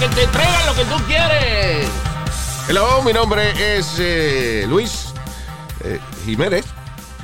[0.00, 1.88] Que te traigan lo que tú quieres.
[2.68, 5.12] Hello, mi nombre es eh, Luis
[5.84, 6.64] eh, Jiménez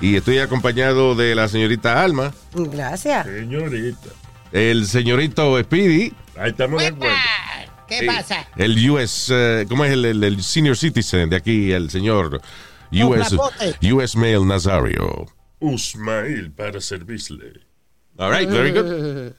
[0.01, 3.27] y estoy acompañado de la señorita Alma, Gracias.
[3.27, 4.09] Señorita.
[4.53, 7.17] el señorito Speedy, Ahí estamos de acuerdo.
[7.87, 8.49] ¿Qué eh, pasa?
[8.57, 12.41] el US, eh, ¿cómo es el, el- el senior citizen de aquí, el señor
[12.93, 13.33] US.
[13.93, 15.27] US Male Nazario?
[15.61, 17.61] Usmail para servirle.
[18.17, 19.33] All right, very good.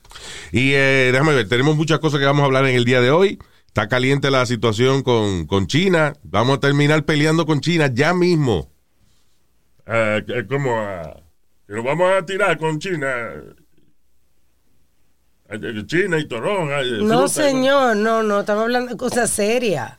[0.52, 3.12] Y eh, déjame ver, tenemos muchas cosas que vamos a hablar en el día de
[3.12, 3.40] hoy.
[3.68, 6.14] Está caliente la situación con, con China.
[6.24, 8.70] Vamos a terminar peleando con China ya mismo.
[9.86, 11.22] Ah, que- como a.
[11.68, 13.08] Que nos vamos a tirar con China.
[15.86, 16.84] China y toronja.
[16.84, 19.94] y No, señor, no, no, estamos hablando de cosas serias.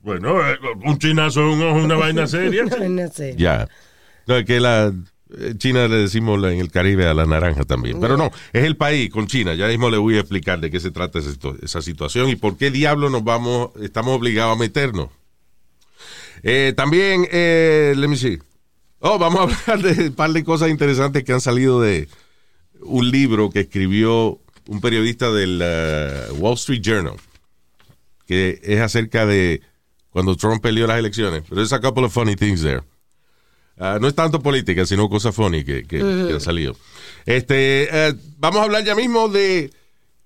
[0.00, 2.64] Bueno, eh, un chinazo es un ojo, una vaina seria.
[2.64, 3.34] No, no sé.
[3.36, 3.66] Ya.
[4.26, 4.92] No, es que la eh,
[5.58, 8.00] China le decimos en el Caribe a la naranja también.
[8.00, 9.54] Pero no, es el país con China.
[9.54, 12.36] Ya mismo le voy a explicar de qué se trata esa, situ- esa situación y
[12.36, 15.08] por qué diablo nos vamos, estamos obligados a meternos.
[16.42, 18.38] Eh, también, eh, let me see.
[19.00, 22.08] Oh, vamos a hablar de un par de cosas interesantes que han salido de
[22.80, 27.14] un libro que escribió un periodista del eh, Wall Street Journal,
[28.26, 29.60] que es acerca de
[30.10, 31.42] cuando Trump peleó las elecciones.
[31.42, 32.82] Pero there's a couple of funny things there.
[33.78, 36.76] Ah, no es tanto política, sino cosas funny que, que- que han salido.
[37.26, 39.70] Este, eh, vamos a hablar ya mismo de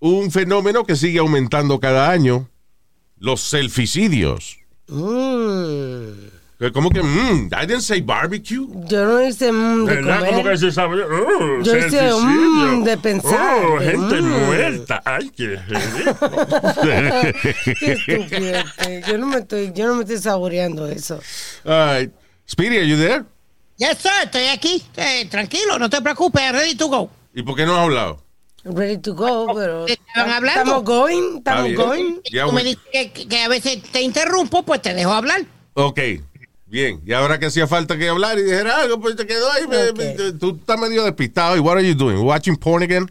[0.00, 2.48] un fenómeno que sigue aumentando cada año,
[3.18, 4.58] los selficidios.
[4.88, 6.10] Mm,
[6.72, 7.02] ¿Cómo que?
[7.02, 8.66] Mm, I didn't say barbecue.
[8.88, 10.18] yo no hice mm, de ¿Verdad?
[10.20, 10.58] Como que comer.
[10.58, 11.02] se sabe.
[11.04, 12.18] Oh, Yo hice, servicio.
[12.20, 14.46] mm, de pensar, Oh, gente mm.
[14.46, 15.02] muerta.
[15.04, 15.58] Ay, qué
[17.80, 19.02] Qué estúpido este.
[19.08, 21.20] Yo no me estoy, yo no me estoy saboreando eso.
[21.64, 22.12] All right.
[22.50, 23.24] Speedy, are you there?
[23.78, 24.82] Yes, sir, estoy aquí.
[24.96, 27.10] Eh, tranquilo, no te preocupes, ready to go.
[27.34, 28.22] ¿Y por qué no has hablado?
[28.64, 30.60] Ready to go, pero Estaban hablando.
[30.62, 32.20] estamos going, estamos going.
[32.32, 35.42] Ya, Tú me dices que, que a veces te interrumpo, pues te dejo hablar.
[35.74, 36.00] Ok,
[36.66, 37.00] bien.
[37.06, 39.66] Y ahora que hacía falta que hablar y dijera algo, pues te quedó ahí.
[39.68, 41.56] me- me- tú estás medio despistado.
[41.56, 42.18] ¿Y what are you doing?
[42.18, 43.10] Watching porn again?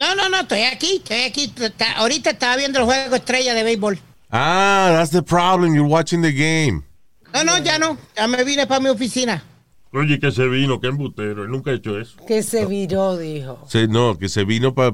[0.00, 1.52] No, no, no, estoy aquí, estoy aquí.
[1.60, 3.98] Está- ahorita estaba viendo el juego estrella de béisbol.
[4.30, 5.74] Ah, that's the problem.
[5.76, 6.82] You're watching the game.
[7.32, 7.96] No, no, ya no.
[8.16, 9.42] Ya me vine para mi oficina.
[9.92, 11.44] Oye, que se vino, que embutero.
[11.44, 12.16] Él nunca ha hecho eso.
[12.26, 13.58] Que se viró, dijo.
[13.68, 14.90] Se- no, que se vino para...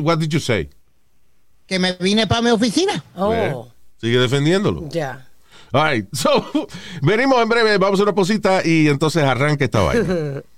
[0.00, 0.70] what did you say?
[1.66, 3.02] Que me vine para mi oficina.
[3.16, 3.68] Oh,
[4.00, 4.88] Sigue defendiéndolo.
[4.88, 5.28] ya.
[5.72, 6.06] All right.
[6.14, 6.46] So,
[7.02, 7.76] venimos en breve.
[7.78, 10.42] Vamos a una posita y entonces arranca esta vaina.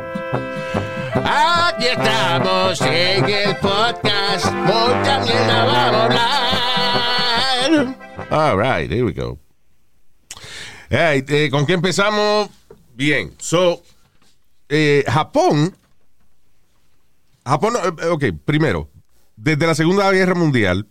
[1.85, 4.47] Estamos en el podcast.
[4.53, 6.05] Mucha mierda vamos a
[7.67, 7.97] hablar.
[8.31, 9.39] All right, here we go.
[10.89, 12.49] Eh, ¿Con qué empezamos?
[12.95, 13.35] Bien.
[13.39, 13.83] So,
[14.71, 15.77] eh, Japón.
[17.45, 18.89] Japón, eh, ok, primero,
[19.37, 20.89] desde la Segunda Guerra Mundial,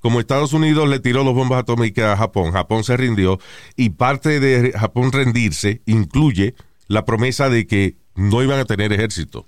[0.00, 3.38] como Estados Unidos le tiró los bombas atómicas a Japón, Japón se rindió
[3.76, 6.54] y parte de Japón rendirse incluye
[6.86, 9.46] la promesa de que no iban a tener ejército.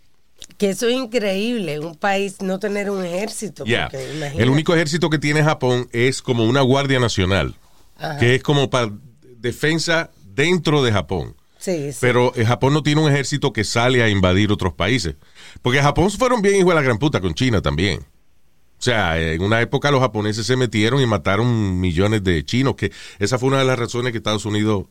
[0.60, 3.64] Que eso es increíble, un país no tener un ejército.
[3.64, 3.84] Ya.
[3.84, 4.34] porque.
[4.36, 7.54] El único ejército que tiene Japón es como una guardia nacional,
[8.18, 8.92] que es como para
[9.38, 11.34] defensa dentro de Japón.
[11.56, 11.98] Sí, sí.
[12.02, 15.14] Pero eh, Japón no tiene un ejército que sale a invadir otros países.
[15.62, 18.00] Porque Japón fueron bien hijo de la gran puta con China también.
[18.00, 22.92] O sea, en una época los japoneses se metieron y mataron millones de chinos, que
[23.18, 24.84] esa fue una de las razones que Estados Unidos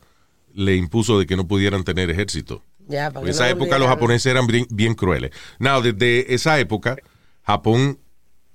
[0.52, 2.64] le impuso de que no pudieran tener ejército.
[2.90, 5.32] Ya, En esa no época los japoneses eran bien, bien crueles.
[5.60, 6.98] Now, desde esa época,
[7.44, 8.00] Japón,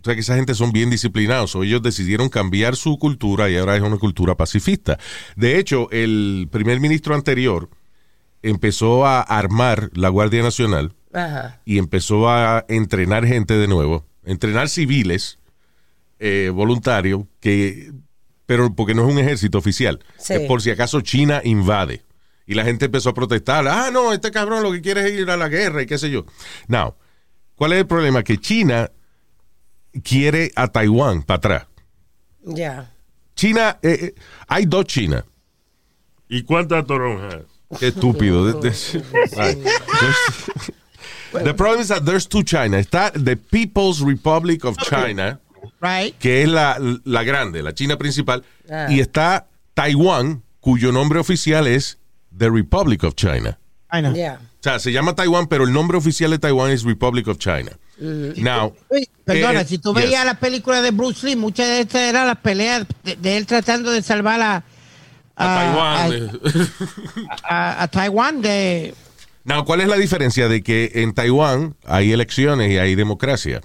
[0.00, 1.54] o sea que esa gente son bien disciplinados.
[1.54, 4.98] Ellos decidieron cambiar su cultura y ahora es una cultura pacifista.
[5.36, 7.70] De hecho, el primer ministro anterior
[8.42, 11.60] empezó a armar la Guardia Nacional Ajá.
[11.64, 15.38] y empezó a entrenar gente de nuevo, entrenar civiles
[16.18, 17.92] eh, voluntarios, que,
[18.46, 20.34] pero porque no es un ejército oficial, Sí.
[20.34, 22.02] es por si acaso China invade.
[22.46, 25.30] Y la gente empezó a protestar, ah, no, este cabrón lo que quiere es ir
[25.30, 26.26] a la guerra y qué sé yo.
[26.68, 26.94] Now,
[27.54, 28.22] ¿cuál es el problema?
[28.22, 28.90] Que China
[30.02, 31.66] quiere a Taiwán para atrás.
[32.44, 32.90] Ya.
[33.34, 34.14] China, eh, eh,
[34.46, 35.24] hay dos Chinas.
[36.28, 37.42] ¿Y cuántas toronjas?
[37.78, 38.60] Qué estúpido.
[41.32, 42.78] The problem is that there's two China.
[42.78, 45.40] Está the People's Republic of China,
[45.80, 46.16] Right.
[46.18, 48.86] que es la, la grande, la China principal, Ah.
[48.88, 51.98] y está Taiwán, cuyo nombre oficial es
[52.36, 53.58] The Republic of China.
[53.92, 54.14] I know.
[54.14, 54.40] Ya.
[54.42, 57.70] O sea, se llama Taiwán, pero el nombre oficial de Taiwán es Republic of China.
[57.98, 60.02] Now, Uy, perdona, eh, si tú yes.
[60.04, 63.46] veías la película de Bruce Lee, muchas de estas eran las peleas de, de él
[63.46, 64.64] tratando de salvar a,
[65.36, 66.40] a a- Taiwán.
[67.44, 68.94] a- a Taiwán de...
[69.44, 73.60] Now, ¿cuál es la diferencia de que en Taiwán hay elecciones y hay democracia?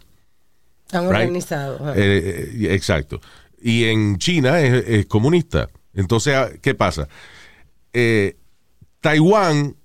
[0.85, 1.13] Están Right.
[1.21, 1.81] organizados.
[1.97, 3.21] Eh, eh, exacto.
[3.61, 5.69] Y en China es, es comunista.
[5.93, 7.07] Entonces, ah, ¿qué pasa?
[7.93, 8.35] Eh,
[9.01, 9.75] Taiwán,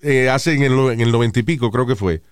[0.00, 2.22] eh, hace en el, en el noventa y pico, creo que fue,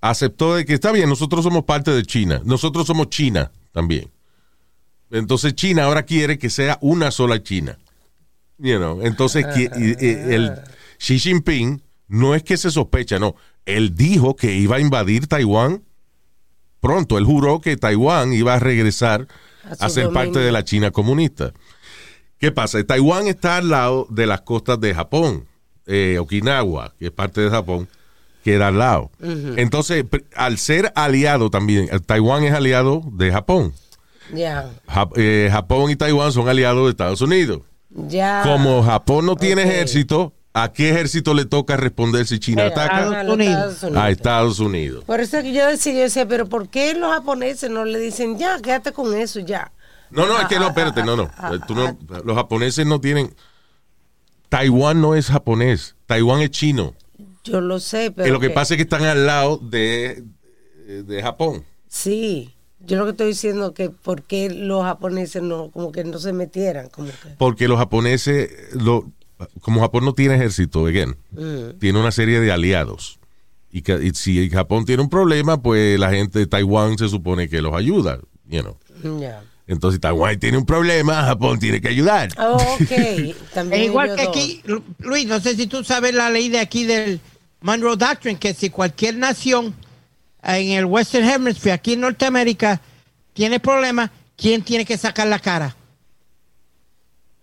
[0.00, 2.40] aceptó de que está bien, nosotros somos parte de China.
[2.44, 4.10] Nosotros somos China también.
[5.10, 7.78] Entonces, China ahora quiere que sea una sola China.
[8.58, 10.52] You know, entonces, el
[10.98, 13.36] Xi Jinping no es que se sospecha, no.
[13.66, 15.82] Él dijo que iba a invadir Taiwán
[16.80, 17.18] pronto.
[17.18, 19.26] Él juró que Taiwán iba a regresar
[19.80, 21.52] A ser parte de la China comunista.
[22.38, 22.82] ¿Qué pasa?
[22.84, 25.46] Taiwán está al lado de las costas de Japón.
[25.86, 27.88] Eh, Okinawa, que es parte de Japón,
[28.44, 29.10] queda al lado.
[29.56, 30.04] Entonces,
[30.34, 33.72] al ser aliado también, Taiwán es aliado de Japón.
[34.34, 34.68] Ya.
[34.88, 37.60] Jap- eh, Japón y Taiwán son aliados de Estados Unidos.
[37.90, 38.42] Ya.
[38.44, 42.96] Como Japón no tiene ejército, ¿a qué ejército le toca responder si China ataca?
[42.96, 43.02] a.
[43.20, 43.84] Estados Unidos.
[43.96, 45.04] A Estados Unidos.
[45.04, 48.36] Por eso que yo decía, yo decía, pero ¿por qué los japoneses no le dicen,
[48.36, 49.70] ya, quédate con eso, ya?
[50.10, 51.24] No, no, es que no, espérate, no, no.
[51.24, 53.34] Eh, Tú no- los japoneses no tienen.
[54.48, 55.96] Taiwán no es japonés.
[56.06, 56.94] Taiwán es chino.
[57.44, 58.28] Yo lo sé, pero...
[58.28, 60.24] Y lo que pasa es que están al lado de,
[60.86, 61.64] de Japón.
[61.88, 66.18] Sí, yo lo que estoy diciendo que por qué los japoneses no, como que no
[66.18, 67.28] se metieran, como que...
[67.38, 69.10] Porque los japoneses, lo-
[69.60, 71.78] como Japón no tiene ejército, again, Mm.
[71.78, 73.18] tiene una serie de aliados.
[73.70, 77.48] Y, que, y si Japón tiene un problema, pues la gente de Taiwán se supone
[77.48, 78.18] que los ayuda.
[78.48, 79.20] You know.
[79.20, 79.42] Ya.
[79.68, 82.28] Entonces, Taiwán tiene un problema, Japón tiene que ayudar.
[82.38, 84.28] Ok, también Es igual que dos.
[84.36, 87.20] aquí, Lu- Luis, no sé si tú sabes la ley de aquí del
[87.62, 89.74] Monroe Doctrine, que si cualquier nación
[90.44, 92.80] en el Western Hemisphere, aquí en Norteamérica,
[93.32, 95.74] tiene problemas, ¿quién tiene que sacar la cara?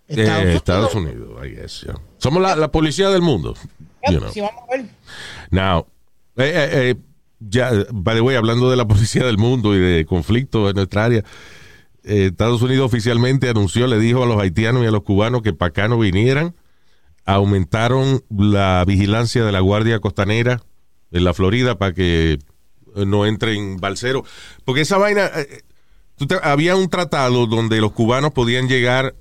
[0.08, 1.94] Eh, Estados Unidos, I guess, yeah.
[2.18, 3.54] Somos la, la policía del mundo.
[4.10, 4.30] you know.
[4.32, 4.86] Si vamos a ver.
[5.50, 5.86] Now,
[6.36, 6.94] eh, eh, eh,
[7.40, 11.04] ya, by the way, hablando de la policía del mundo y de conflictos en nuestra
[11.06, 11.24] área,
[12.04, 15.52] eh, Estados Unidos oficialmente anunció, le dijo a los haitianos y a los cubanos que
[15.52, 16.54] para acá no vinieran,
[17.24, 20.62] aumentaron la vigilancia de la Guardia Costanera
[21.10, 22.32] en la Florida para que
[22.96, 24.28] eh, no entren balseros.
[24.64, 25.62] Porque esa vaina, eh,
[26.26, 29.14] te- había un tratado donde los cubanos podían llegar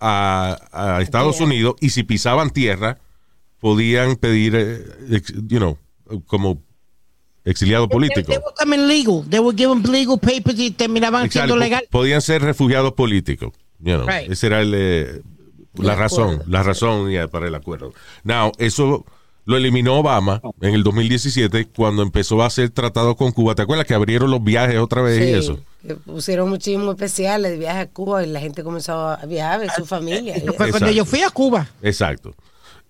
[0.00, 1.40] a, a Estados.
[1.40, 2.98] Unidos y si pisaban tierra,
[3.60, 5.78] podían pedir, eh, you know,
[6.26, 6.62] como
[7.50, 8.32] exiliado político.
[8.32, 9.22] They coming legal.
[9.28, 11.84] They were given legal papers y terminaban Exacto, siendo legal.
[11.90, 13.52] Podían ser refugiados políticos.
[13.80, 14.06] you know.
[14.06, 14.30] Right.
[14.30, 15.22] Esa era el, eh,
[15.74, 16.44] la El razón, acuerdo.
[16.52, 17.92] la razón ya para el acuerdo.
[18.24, 19.04] Now, eso
[19.44, 23.54] lo eliminó Obama en el 2017 cuando empezó a hacer tratados con Cuba.
[23.54, 25.60] ¿Te acuerdas que abrieron los viajes otra vez y Sí, eso?
[25.86, 29.86] que pusieron muchísimos especiales de viaje a Cuba y la gente comenzó a viajar, su
[29.86, 30.34] familia.
[30.34, 30.72] Eso fue Exacto.
[30.72, 31.66] cuando yo fui a Cuba.
[31.82, 32.34] Exacto.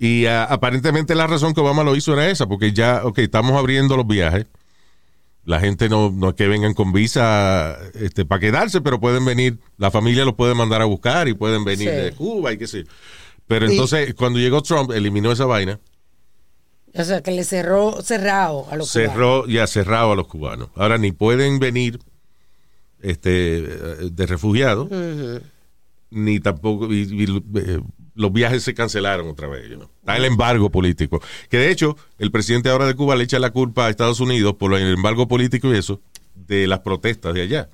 [0.00, 3.52] Y ah, aparentemente la razón que Obama lo hizo era esa, porque ya, ok, estamos
[3.52, 4.46] abriendo los viajes.
[5.48, 9.58] La gente no, no es que vengan con visa este, para quedarse, pero pueden venir,
[9.78, 11.94] la familia los puede mandar a buscar y pueden venir Sí.
[11.96, 12.84] de Cuba y qué sé.
[12.84, 12.90] yo.
[13.46, 15.80] Pero Y- entonces, cuando llegó Trump, eliminó esa vaina,
[16.94, 19.12] O sea, que le cerró cerrado a los cubanos.
[19.12, 20.68] cerró ya cerrado a los cubanos.
[20.74, 21.98] Ahora ni pueden venir
[23.00, 23.62] este,
[24.10, 24.90] de refugiados,
[26.10, 27.80] ni tampoco y- y, eh,
[28.18, 29.68] los viajes se cancelaron otra vez.
[29.68, 29.88] you know.
[30.00, 31.22] Está el embargo político.
[31.48, 34.54] Que de hecho, el presidente ahora de Cuba le echa la culpa a Estados Unidos
[34.58, 36.00] por el embargo político y eso,
[36.34, 37.68] de las protestas de allá.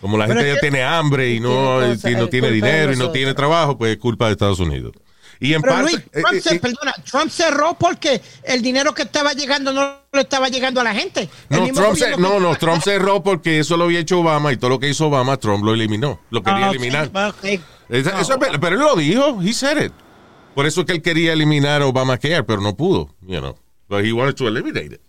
[0.00, 2.96] Como la Pero gente ya tiene hambre y no, Tiene y no de dinero y
[2.96, 4.92] no tiene trabajo, pues es culpa de Estados Unidos.
[5.40, 5.92] Y en Pero parte.
[5.92, 9.72] Luis, eh, Trump, eh, se- eh, perdona, Trump cerró porque el dinero que estaba llegando
[9.72, 11.28] no le estaba llegando a la gente.
[11.48, 14.70] No, Trump se- no, no, Trump cerró porque eso lo había hecho Obama y todo
[14.70, 16.20] lo que hizo Obama, Trump lo eliminó.
[16.30, 17.10] Lo quería Ah, eliminar.
[17.42, 19.92] sí, eso pero él lo dijo, he said it.
[20.54, 23.56] Por eso es que él quería eliminar Obamacare, pero no pudo, you know.
[23.88, 25.00] But he wanted to eliminate it.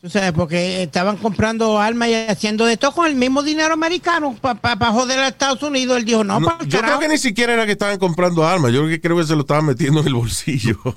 [0.00, 4.36] Tú sabes, porque estaban comprando armas y haciendo de todo con el mismo dinero americano
[4.40, 5.96] para joder a Estados Unidos.
[5.96, 8.84] Él dijo, no, No, yo creo que ni siquiera era que estaban comprando armas, yo
[9.00, 10.78] creo que se lo estaban metiendo en el bolsillo.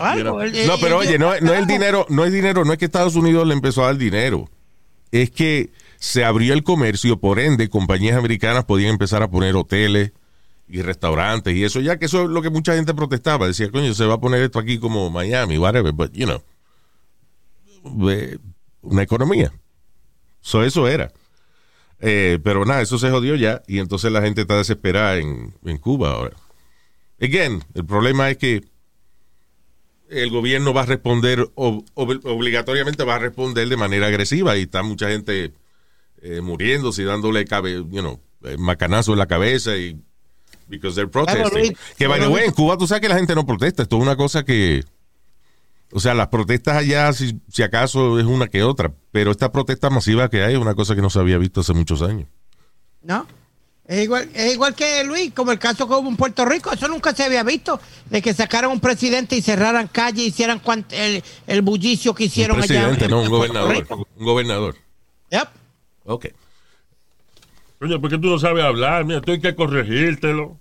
[0.00, 3.16] No, pero oye, no, no es el dinero, no es dinero, no es que Estados
[3.16, 4.48] Unidos le empezó a dar dinero.
[5.10, 10.12] Es que se abrió el comercio, por ende, compañías americanas podían empezar a poner hoteles
[10.68, 13.46] y restaurantes y eso, ya que eso es lo que mucha gente protestaba.
[13.46, 16.42] Decía, coño, se va a poner esto aquí como Miami, whatever, but you know,
[18.82, 19.52] una economía.
[20.40, 21.12] So, eso era.
[22.00, 25.78] Eh, pero nada, eso se jodió ya y entonces la gente está desesperada en, en
[25.78, 26.36] Cuba ahora.
[27.20, 28.62] Again, el problema es que
[30.08, 34.82] el gobierno va a responder, ob- obligatoriamente va a responder de manera agresiva y está
[34.82, 35.52] mucha gente
[36.22, 40.00] eh, muriéndose y dándole cabe, you know, eh, macanazo en la cabeza y
[40.68, 41.76] because they're protesting.
[41.96, 44.02] Que by the way, en Cuba tú sabes que la gente no protesta, esto es
[44.02, 44.82] una cosa que
[45.90, 49.88] o sea, las protestas allá, si, si acaso es una que otra, pero esta protesta
[49.88, 52.28] masiva que hay es una cosa que no se había visto hace muchos años.
[53.02, 53.26] ¿No?
[53.86, 56.88] Es igual, es igual que Luis, como el caso que hubo en Puerto Rico, eso
[56.88, 60.92] nunca se había visto, de que sacaran un presidente y cerraran calle y hicieran cuant-
[60.92, 62.66] el, el bullicio que Un hicieron allá.
[62.66, 63.86] presidente, en no, un gobernador.
[64.18, 64.76] Un gobernador.
[65.30, 65.48] Yep.
[66.04, 66.26] Ok.
[67.78, 69.04] Coño, ¿por qué tú no sabes hablar?
[69.04, 70.58] Mira, tú hay que corregírtelo.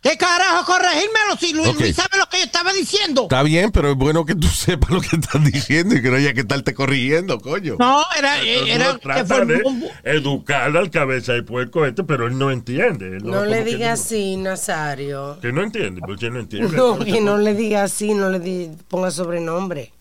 [0.00, 1.78] ¿Qué carajo corregírmelo si Luis, Ok.
[1.80, 3.22] Luis sabe lo que yo estaba diciendo?
[3.22, 6.16] Está bien, pero es bueno que tú sepas lo que estás diciendo y que no
[6.16, 7.76] haya que estarte corrigiendo, coño.
[7.78, 11.86] No, era, Entonces era uno que trata fue de un- educar al cabeza de puerco
[11.86, 13.16] este, pero él no entiende.
[13.18, 15.38] Él No le diga no- así, Nazario.
[15.40, 16.76] Que no entiende, porque no entiende.
[16.76, 19.92] No, que no le diga así, no le di- ponga sobrenombre.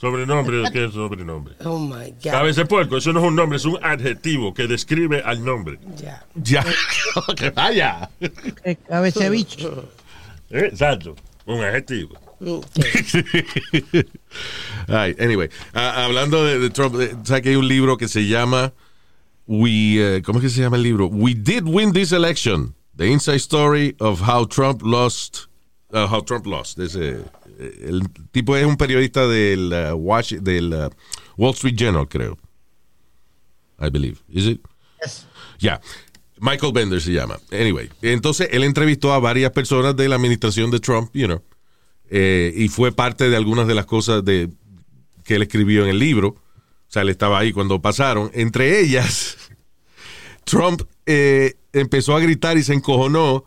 [0.00, 1.54] Sobrenombre, ¿qué es sobrenombre?
[1.64, 2.30] Oh my God.
[2.30, 5.78] Cabeza de puerco, eso no es un nombre, es un adjetivo que describe al nombre.
[5.96, 6.24] Ya.
[6.34, 6.64] Ya.
[7.36, 8.08] que vaya.
[8.20, 9.88] eh, cabeza de bicho.
[10.50, 10.68] ¿Eh?
[10.70, 12.14] Exacto, un adjetivo.
[14.88, 18.72] Anyway, hablando de, de Trump, eh, ¿sabes que hay un libro que se llama
[19.48, 21.06] We, eh, ¿cómo es que se llama el libro?
[21.06, 22.74] We did win this election.
[22.96, 25.48] The inside story of how Trump lost,
[25.92, 26.78] uh, how Trump lost.
[26.78, 27.18] Ese,
[27.58, 30.90] el tipo es un periodista del, uh, Wash- del uh,
[31.36, 32.38] Wall Street Journal, creo.
[33.80, 34.18] I believe.
[34.28, 34.60] Is it?
[35.58, 35.80] Ya.
[36.40, 37.38] Michael Bender se llama.
[37.50, 41.42] Anyway, entonces él entrevistó a varias personas de la administración de Trump, you know,
[42.10, 44.48] eh, y fue parte de algunas de las cosas de,
[45.24, 46.28] que él escribió en el libro.
[46.28, 48.30] O sea, él estaba ahí cuando pasaron.
[48.34, 49.36] Entre ellas,
[50.44, 53.44] Trump eh, empezó a gritar y se encojonó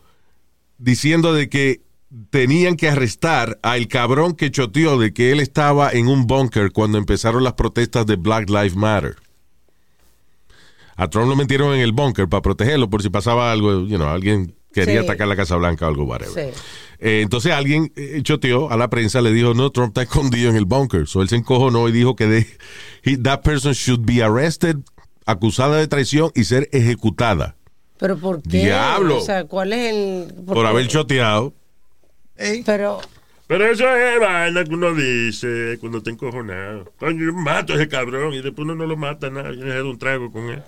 [0.78, 1.82] diciendo de que
[2.30, 6.98] tenían que arrestar al cabrón que choteó de que él estaba en un búnker cuando
[6.98, 9.16] empezaron las protestas de Black Lives Matter.
[10.96, 14.08] A Trump lo metieron en el búnker para protegerlo por si pasaba algo, you know,
[14.08, 15.06] alguien quería Sí.
[15.08, 16.54] atacar la Casa Blanca o algo, whatever.
[16.54, 16.62] Sí.
[17.00, 20.56] Eh, entonces alguien eh, choteó a la prensa, le dijo, no, Trump está escondido en
[20.58, 21.08] el bunker.
[21.08, 22.48] So él se encojonó y dijo que de,
[23.04, 24.76] he- that person should be arrested,
[25.26, 27.56] acusada de traición y ser ejecutada
[27.98, 28.64] Pero ¿por qué?
[28.66, 29.18] Diablo.
[29.18, 30.34] O sea, ¿cuál es el...?
[30.46, 30.68] por qué?
[30.68, 31.54] haber choteado.
[32.66, 33.02] Pero,
[33.48, 36.92] Pero eso es vaina que uno dice cuando está encojonado.
[36.98, 39.52] Coño, yo mato a ese cabrón y después uno no lo mata nada.
[39.52, 40.64] Yo le doy un trago con él.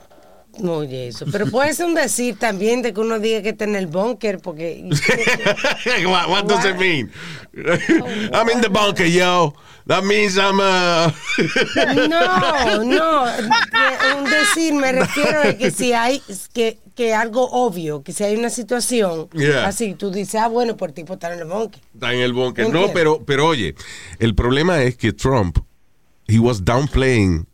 [0.62, 1.26] Oye, eso.
[1.32, 4.40] Pero puede ser un decir también de que uno diga que está en el búnker,
[4.40, 4.90] porque...
[6.06, 7.12] what, what does it mean?
[8.34, 9.54] I'm in the bunker, yo.
[9.86, 11.12] That means I'm uh,
[12.08, 13.26] No, no.
[14.18, 16.22] Un decir, me refiero a que si hay
[16.54, 19.68] que, que algo obvio, que si hay una situación Yeah.
[19.68, 21.82] así, tú dices, ah, bueno, por tipo estar en el búnker.
[21.94, 22.70] está en el bunker.
[22.70, 23.76] No, pero, pero oye,
[24.20, 25.58] el problema es que Trump,
[26.28, 27.46] he was downplaying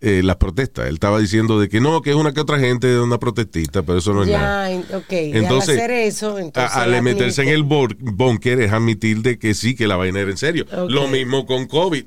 [0.00, 0.86] eh, las protestas.
[0.88, 3.82] Él estaba diciendo de que no, que es una que otra gente de una protestita,
[3.82, 4.68] pero eso no es nada.
[4.70, 5.12] Ya, en- ok.
[5.12, 6.72] y Entonces, al hacer eso, entonces...
[6.76, 10.30] a- al meterse en el búnker es admitir de que sí, que la vaina era
[10.30, 10.66] en serio.
[10.88, 12.04] Lo mismo con COVID.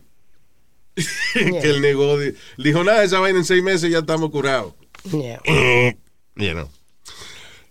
[1.34, 4.74] que él negó, de- dijo, nada, esa vaina en seis meses ya estamos curados.
[5.12, 5.42] Yeah.
[6.36, 6.70] You know.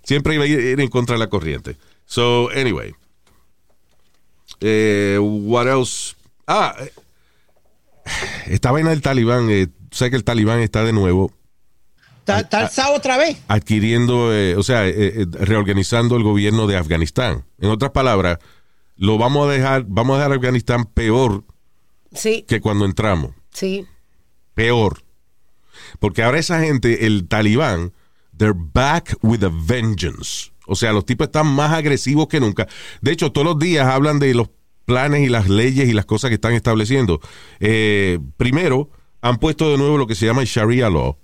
[0.04, 1.76] Siempre iba a ir, ir en contra de la corriente.
[2.04, 2.92] So, anyway.
[4.60, 6.14] Eh, what else?
[6.46, 6.92] Ah, eh,
[8.46, 11.32] esta vaina del talibán, eh, sé que el talibán está de nuevo
[12.26, 13.38] Está alzado otra vez.
[13.48, 17.44] adquiriendo, eh, o sea, eh, eh, reorganizando el gobierno de Afganistán.
[17.58, 18.38] En otras palabras,
[18.96, 21.42] lo vamos a dejar, vamos a dejar a Afganistán peor
[22.14, 23.32] Sí, que cuando entramos.
[23.50, 23.84] sí.
[24.54, 25.02] Peor.
[25.98, 27.92] Porque ahora esa gente, el talibán,
[28.36, 30.50] they're back with a vengeance.
[30.66, 32.68] O sea, los tipos están más agresivos que nunca.
[33.00, 34.50] De hecho, todos los días hablan de los
[34.84, 37.20] planes y las leyes y las cosas que están estableciendo.
[37.58, 38.90] Eh, primero,
[39.22, 41.16] han puesto de nuevo lo que se llama el Sharia Law,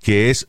[0.00, 0.48] que es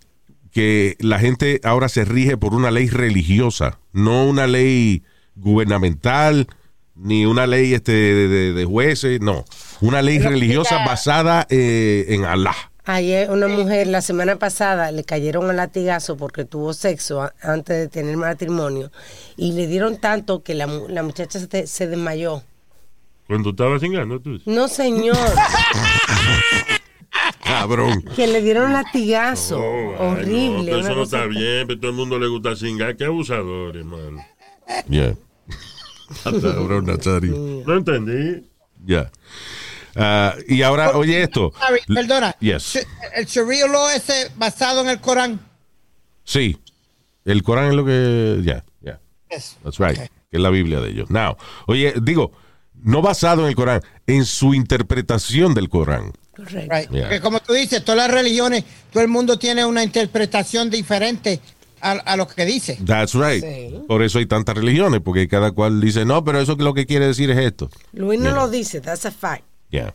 [0.52, 5.04] que la gente ahora se rige por una ley religiosa, no una ley
[5.36, 6.48] gubernamental,
[6.96, 9.46] ni una ley este, de, de- de jueces, no.
[9.82, 12.56] Una ley Pero religiosa mira- basada eh, en Allah.
[12.86, 17.88] Ayer una mujer la semana pasada le cayeron al latigazo porque tuvo sexo antes de
[17.88, 18.92] tener matrimonio
[19.38, 22.44] y le dieron tanto que la, la muchacha se, se desmayó.
[23.28, 24.40] Cuando estaba cingando, tú.
[24.46, 25.18] No, señor,
[27.44, 28.04] Cabrón.
[28.16, 29.60] que le dieron latigazo.
[29.60, 30.72] Oh, ay, Horrible.
[30.72, 32.96] no, eso no está bien, pero todo el mundo le gusta cingar.
[32.98, 34.24] Qué abusador, hermano.
[34.90, 35.16] Yeah.
[36.24, 37.64] Cabrón, Nazario.
[37.66, 38.48] No entendí.
[38.86, 39.12] Ya.
[39.96, 41.54] Ah, y ahora, oye esto.
[41.60, 42.36] Sorry, perdona.
[42.40, 42.86] Yes.
[43.16, 45.40] El Sharia law ese basado en el Corán.
[46.24, 46.58] Sí.
[47.26, 48.40] El Corán es lo que.
[48.44, 49.00] Ya, ya.
[49.30, 49.58] Yes.
[49.64, 49.98] That's right.
[49.98, 50.08] Okay.
[50.32, 51.10] Que es la Biblia de ellos.
[51.12, 51.38] Now,
[51.68, 52.32] oye, digo,
[52.84, 56.12] no basado en el Corán, en su interpretación del Corán.
[56.36, 56.76] Correcto.
[56.76, 56.90] Right.
[56.90, 57.02] Yeah.
[57.04, 61.40] Porque como tú dices, todas las religiones, todo el mundo tiene una interpretación diferente
[61.82, 62.80] a, a lo que dice.
[62.86, 63.44] That's right.
[63.44, 63.76] Sí.
[63.88, 67.08] Por eso hay tantas religiones, porque cada cual dice, no, pero eso lo que quiere
[67.08, 67.70] decir es esto.
[67.94, 68.36] Luis no Yeah.
[68.36, 69.44] lo dice, that's a fact.
[69.70, 69.94] Yeah.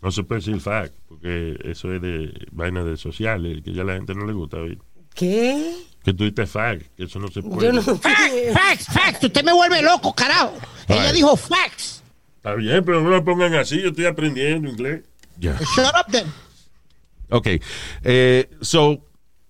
[0.00, 3.84] No se puede decir fact, porque eso es de vaina de sociales, que ya a
[3.84, 4.78] la gente no le gusta oír.
[5.14, 5.74] ¿Qué?
[6.04, 7.66] Que tú dices fact, que eso no se puede.
[7.66, 7.82] Yo no.
[7.82, 9.24] Facts, facts, facts.
[9.24, 10.54] Usted me vuelve loco, carajo.
[10.86, 11.14] Ella Right.
[11.14, 12.02] dijo facts.
[12.36, 15.02] Está bien, pero no lo pongan así, yo estoy aprendiendo inglés.
[15.38, 15.58] Yeah.
[15.76, 16.32] Shut up then.
[17.30, 17.46] Ok.
[18.04, 19.04] Eh, so,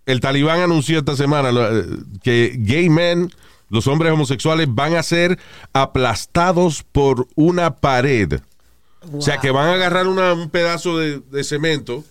[0.07, 1.85] el talibán anunció esta semana eh,
[2.23, 3.31] que gay men,
[3.69, 5.39] los hombres homosexuales, van a ser
[5.73, 8.41] aplastados por una pared.
[9.13, 12.05] O sea, que van a agarrar una- un pedazo de, de cemento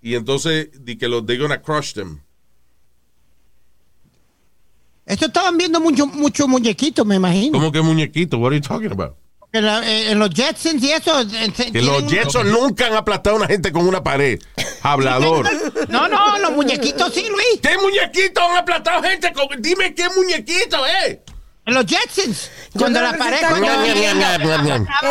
[0.00, 2.20] y entonces di que los they're gonna crush them.
[5.12, 7.52] Esto estaban viendo muchos mucho muñequitos, me imagino.
[7.58, 8.38] ¿Cómo que muñequito?
[8.38, 9.16] What are you talking about?
[9.52, 11.20] En, la- eh, en los Jetsons y eso.
[11.20, 14.40] eh, Que los tienen- Jetson nunca han aplastado a una gente con una pared.
[14.82, 15.48] Hablador.
[15.88, 17.60] No, no, los muñequitos sí, Luis.
[17.62, 19.46] ¿Qué muñequito han aplastado gente con...
[19.60, 21.22] Dime qué muñequito, eh.
[21.66, 22.50] En los Jetsons.
[22.78, 23.34] Cuando la pared.
[23.34, 23.68] está cuando-.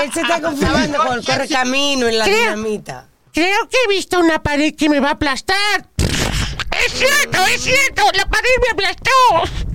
[0.01, 3.07] Él se está confundiendo con el correcamino en la dinamita.
[3.31, 5.87] Creo que he visto una pared que me va a aplastar.
[5.97, 9.70] Es cierto, es cierto, la pared me aplastó.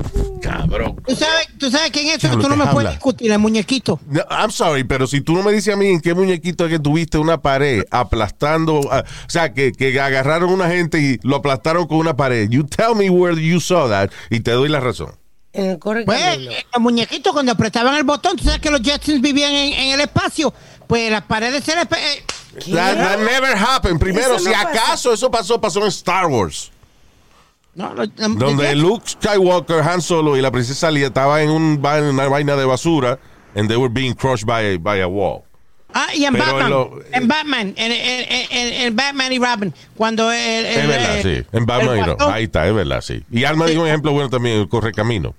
[0.46, 0.96] Cabrón.
[1.06, 3.38] ¿Tú sabes, tú sabes quién es eso, que Diablo, tú no me puedes discutir, el
[3.38, 4.00] muñequito.
[4.06, 6.70] No, I'm sorry, pero si tú no me dices a mí en qué muñequito es
[6.72, 11.18] que tuviste una pared aplastando, ah, o sea, que, que agarraron a una gente y
[11.22, 12.48] lo aplastaron con una pared.
[12.48, 15.12] You tell me where you saw that y te doy la razón.
[15.52, 16.50] En el Pues, correcamino.
[16.50, 19.90] eh, los muñequitos cuando apretaban el botón, tú sabes que los Jetsons vivían en, en
[19.94, 20.52] el espacio.
[20.86, 21.84] Pues las paredes se les...
[21.84, 22.24] eh,
[22.72, 23.98] That, that never happened.
[23.98, 26.70] Primero, Eso si no acaso eso pasó, pasó en Star Wars.
[27.76, 32.28] No, los Donde Luke Skywalker, Han Solo y la princesa Leia estaban en un una
[32.28, 33.18] vaina de basura
[33.54, 35.42] and they were being crushed by, by a wall.
[35.94, 36.62] Ah, y en Pero Batman.
[36.64, 37.74] en lo- en Batman.
[37.76, 37.92] En, en-
[38.32, 39.72] en- en- en Batman y Robin.
[39.96, 40.38] Cuando el...
[40.40, 41.46] el- Es verdad, el- sí.
[41.52, 42.16] En Batman, y no.
[42.18, 43.22] guasón- ahí está, es verdad, sí.
[43.30, 45.34] Y Alma dijo un ejemplo bueno también, el correcamino.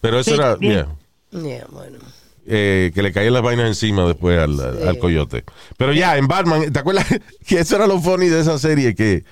[0.00, 0.86] Pero eso Sí, era, yeah.
[1.32, 1.98] Yeah, bueno.
[2.46, 5.44] eh, que le caían las vainas encima después al, al coyote.
[5.76, 7.06] Pero ya, en Batman, ¿te acuerdas?
[7.46, 9.24] que eso era lo funny de esa serie, que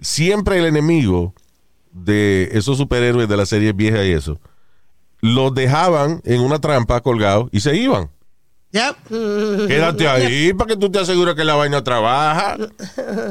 [0.00, 1.34] siempre el enemigo
[1.92, 4.38] de esos superhéroes de las series viejas y eso,
[5.20, 8.10] los dejaban en una trampa colgados y se iban.
[8.72, 8.96] Yep.
[9.68, 12.58] Quédate ahí para que tú te asegures que la vaina trabaja.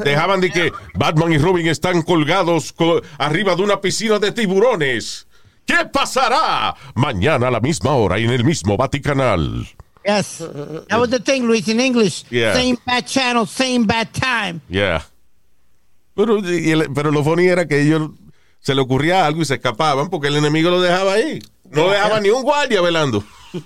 [0.04, 5.28] Dejaban de que Batman y Robin están colgados co- arriba de una piscina de tiburones.
[5.66, 6.76] ¿Qué pasará?
[6.96, 9.68] Mañana a la misma hora y en el mismo Vaticanal.
[10.04, 10.44] Yes.
[10.90, 12.24] That was the thing, Luis, in English.
[12.32, 12.54] Yeah.
[12.54, 14.62] Same bad channel, same bad time.
[14.70, 15.04] Yeah.
[16.16, 18.10] Pero, y el- pero lo funny era que ellos
[18.60, 21.40] se le ocurría algo y se escapaban porque el enemigo lo dejaba ahí.
[21.72, 23.24] No dejaba ni un guardia velando.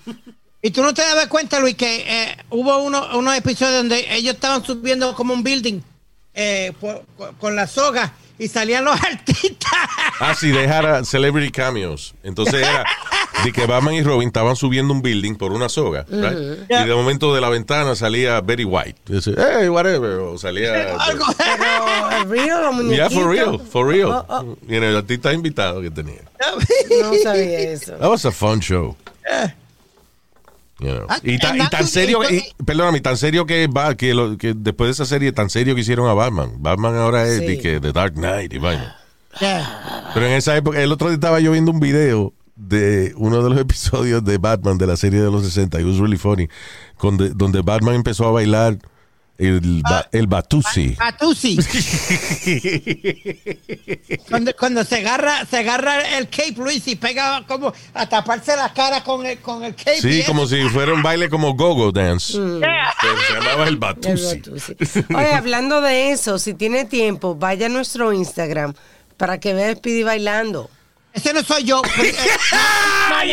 [0.61, 4.35] Y tú no te dabas cuenta, Luis, que eh, hubo uno, unos episodios donde ellos
[4.35, 5.79] estaban subiendo como un building
[6.33, 7.03] eh, por-
[7.39, 9.71] con, la soga y salían los artistas.
[10.19, 12.13] Ah, sí, dejara celebrity cameos.
[12.23, 12.85] Entonces era
[13.43, 16.05] de que Batman y Robin estaban subiendo un building por una soga.
[16.09, 16.69] right?
[16.69, 18.95] Y de momento de la ventana salía Betty White.
[19.07, 20.11] Y dice, hey, whatever.
[20.19, 20.95] O salía.
[20.95, 21.25] Algo.
[21.37, 22.89] Pero, ¿real?
[22.89, 24.11] Yeah, for real, for real.
[24.11, 24.57] Oh, oh.
[24.67, 26.21] Y en el artista invitado que tenía.
[27.01, 27.93] No sabía eso.
[27.97, 28.95] That was a fun show.
[30.79, 31.07] You know.
[31.23, 34.53] Y, tan- and y tan serio, y- perdóname, tan serio que, va, que, lo- que
[34.55, 36.53] después de esa serie, tan serio que hicieron a Batman.
[36.59, 37.45] Batman ahora es Sí.
[37.45, 38.95] de que The Dark Knight y vaina.
[39.39, 40.11] Yeah.
[40.13, 43.49] Pero en esa época, el otro día estaba yo viendo un video de uno de
[43.49, 45.79] los episodios de Batman de la serie de los 60.
[45.79, 46.47] It was really funny.
[46.97, 48.77] Con de- donde Batman empezó a bailar
[49.39, 50.95] el, ba- el Batusi.
[50.99, 51.57] Batusi.
[54.29, 58.73] cuando, cuando se agarra, se agarra el cape, Luis, y pega como a taparse la
[58.73, 60.01] cara con el, con el cape.
[60.01, 62.37] Sí, como si fuera un baile como Go-Go Dance.
[62.37, 62.59] Mm.
[62.59, 64.41] Se llamaba el El Batusi.
[65.15, 68.73] Oye, hablando de eso, si tiene tiempo, vaya a nuestro Instagram
[69.17, 70.69] para que vea Speedy bailando.
[71.13, 71.81] Ese no soy yo.
[72.01, 72.15] Eh,
[72.51, 73.23] Ah,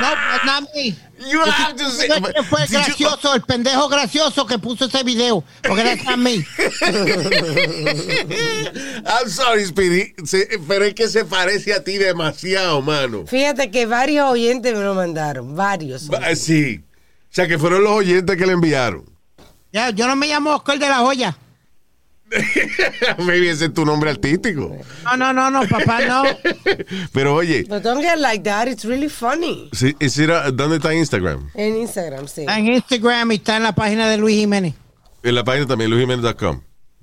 [0.00, 0.94] No, no, not me.
[1.30, 5.02] You have to say- Ese fue Did you- gracioso, el pendejo gracioso que puso ese
[5.02, 5.42] video.
[5.62, 6.44] Porque that's not me.
[9.06, 10.14] I'm sorry, Speedy,
[10.66, 13.26] pero es que se parece a ti demasiado, mano.
[13.26, 16.08] Fíjate que varios oyentes me lo mandaron, varios.
[16.10, 16.80] Va- Sí.
[17.30, 19.04] O sea, que fueron los oyentes que le enviaron.
[19.72, 21.36] Ya, yo no me llamo Oscar de la Hoya.
[23.18, 24.76] Maybe ese es tu nombre artístico.
[25.04, 26.24] No, no, no, no, papá, no.
[27.12, 28.68] Pero oye, But don't get like that.
[28.68, 29.70] It's really funny.
[30.52, 31.50] ¿dónde está Instagram?
[31.54, 32.42] En Instagram, sí.
[32.42, 34.74] Está en Instagram y está en la página de Luis Jiménez.
[35.22, 36.60] En la página también, luisjimenez.com.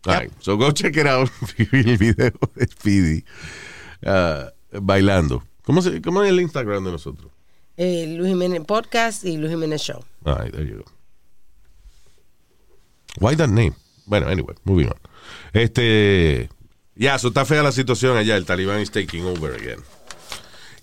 [0.07, 1.29] All right, So go check it out.
[1.57, 3.23] el video de Speedy
[4.05, 5.43] ah, bailando.
[5.63, 7.31] ¿Cómo, se, ¿Cómo es el Instagram de nosotros?
[7.77, 10.03] Eh, Luis Jiménez Podcast y Luis Jiménez Show.
[10.25, 10.85] All right, there you go.
[13.19, 13.75] Why that name?
[14.05, 15.00] Bueno, anyway, moving on.
[15.53, 16.49] Este.
[16.95, 18.37] Ya, eso está fea la situación allá.
[18.37, 19.79] El talibán is taking over again.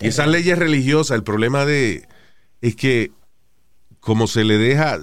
[0.01, 2.07] Y esas leyes religiosas, el problema de.
[2.61, 3.11] Es que.
[3.99, 4.99] Como se le deja.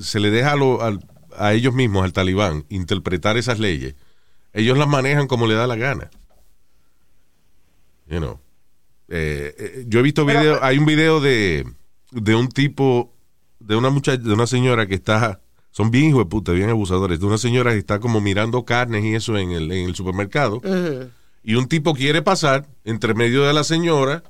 [0.00, 1.04] Se le deja a, lo- al-
[1.36, 3.94] a ellos mismos, al talibán, interpretar esas leyes.
[4.52, 6.10] Ellos las manejan como le da la gana.
[8.08, 8.40] You know.
[9.08, 10.58] Eh, eh, yo he visto videos.
[10.62, 11.66] Hay un video de.
[12.12, 13.14] De un tipo
[13.60, 17.20] de una muchacha, de una señora que está, son bien hijos de puta, bien abusadores,
[17.20, 20.60] de una señora que está como mirando carnes y eso en el, en el supermercado,
[21.42, 24.22] y un tipo quiere pasar entre medio de la señora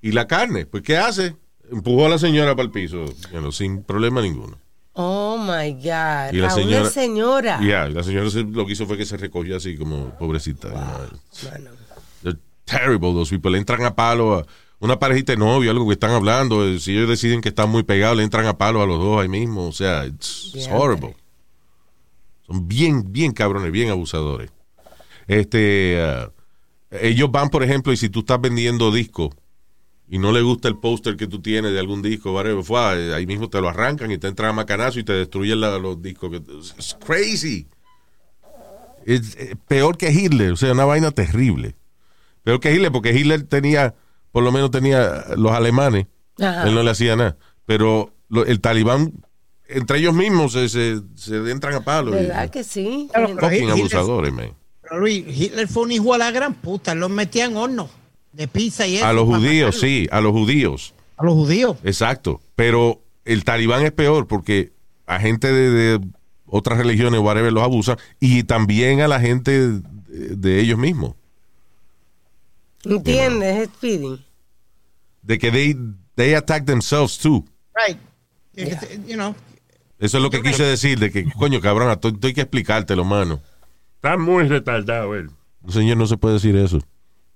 [0.00, 0.66] y la carne.
[0.66, 1.36] Pues, ¿qué hace?
[1.70, 4.58] Empujó a la señora para el piso, know, sin problema ninguno.
[4.92, 6.32] Oh my God.
[6.32, 7.60] Y la a señora- una señora.
[7.60, 10.68] Ya, la señora se- lo que hizo fue que se recogió así como pobrecita.
[10.68, 11.50] you know.
[11.50, 11.70] Bueno.
[12.22, 13.50] They're terrible those people.
[13.50, 14.46] Le entran a palo a
[14.84, 16.66] una parejita de novio, algo que están hablando.
[16.66, 19.20] eh, Si ellos deciden que están muy pegados, le entran a palo a los dos
[19.22, 19.66] ahí mismo.
[19.66, 21.16] O sea, it's, horrible.
[22.46, 24.50] Son bien, bien cabrones, bien abusadores.
[25.26, 26.30] Este, ah,
[26.90, 29.30] ellos van, por ejemplo, y si tú estás vendiendo discos
[30.08, 33.16] y no le gusta el póster que tú tienes de algún disco, whatever, fue, ah,
[33.16, 36.00] ahí mismo te lo arrancan y te entran a macanazo y te destruyen la- los
[36.02, 36.30] discos.
[36.34, 37.66] It's crazy.
[39.06, 41.74] Es eh, peor que Hitler, o sea, una vaina terrible.
[42.42, 43.94] Peor que Hitler, porque Hitler tenía,
[44.34, 46.06] por lo menos tenía los alemanes,
[46.40, 46.66] Ajá.
[46.68, 47.36] él no le hacía nada.
[47.66, 49.12] Pero lo- el talibán,
[49.68, 52.10] entre ellos mismos, se, se, se entran a palo.
[52.10, 53.08] y- ¿Verdad que sí?
[53.14, 54.50] Pero Fucking Hitler- abusadores, man.
[54.82, 56.96] Pero Luis, Hitler fue un hijo a la gran puta.
[56.96, 57.88] Los metía en horno
[58.32, 59.06] de pizza y eso.
[59.06, 59.80] A los judíos, matarlos.
[59.80, 60.94] sí, a los judíos.
[61.16, 61.76] A los judíos.
[61.84, 62.40] Exacto.
[62.56, 64.72] Pero el talibán es peor porque
[65.06, 66.06] a gente de, de
[66.44, 67.96] otras religiones, whatever, los abusan.
[68.18, 71.14] Y también a la gente de, de ellos mismos.
[72.84, 73.56] ¿Entiendes?
[73.56, 74.24] Es Speedy.
[75.22, 75.76] De que they,
[76.16, 77.44] they attack themselves too.
[77.74, 77.98] Right.
[79.06, 79.34] You know.
[79.98, 83.40] Eso es lo que quise decir, de que, coño, cabrón, estoy, estoy que explicártelo, mano.
[83.96, 85.30] Está muy retardado él.
[85.68, 86.80] Señor, no se puede decir eso.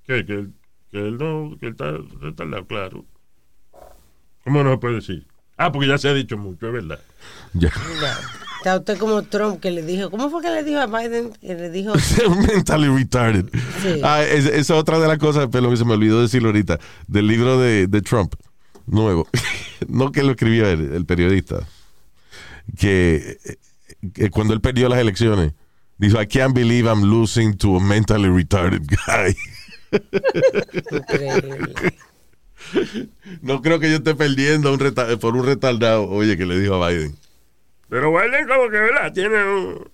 [0.04, 0.26] ¿Qué?
[0.26, 0.52] Que él,
[0.90, 3.06] que él no, que él está retardado, claro.
[4.44, 5.26] ¿Cómo no se puede decir?
[5.56, 7.00] Ah, porque ya se ha dicho mucho, es verdad.
[7.54, 7.72] Ya.
[8.00, 8.18] Ya.
[8.58, 11.32] Está usted como Trump que le dijo, ¿cómo fue que le dijo a Biden?
[11.40, 11.92] Que le dijo,
[12.52, 13.46] Mentally retarded.
[13.82, 14.00] Sí.
[14.02, 16.78] Ah, es- esa es otra de las cosas, pero que se me olvidó decirlo ahorita,
[17.06, 18.34] del libro de, de Trump,
[18.86, 19.28] nuevo.
[19.88, 21.66] no que lo escribió el, el periodista.
[22.76, 23.38] Que,
[24.12, 25.52] que cuando él perdió las elecciones,
[25.96, 29.36] dijo, I can't believe I'm losing to a mentally retarded guy.
[30.90, 31.94] increíble.
[33.42, 34.78] no creo que yo esté perdiendo un
[35.20, 36.08] por un retardado.
[36.08, 37.16] Oye, que le dijo a Biden.
[37.88, 39.12] Pero Biden como que, ¿verdad?
[39.12, 39.90] Tiene un...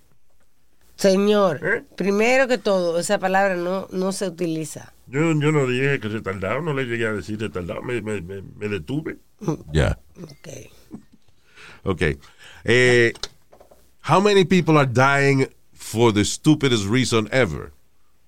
[0.97, 1.85] Señor, ¿Eh?
[1.97, 4.93] primero que todo, esa palabra no, no se utiliza.
[5.07, 8.43] Yo, yo no dije que retardado, no le llegué a decir retardado, me, me, me,
[8.43, 9.19] me detuve.
[9.73, 9.99] Ya.
[10.23, 10.49] Ok.
[11.83, 12.03] Ok.
[12.65, 13.13] Eh,
[14.09, 17.73] how many people are dying for the stupidest reason ever?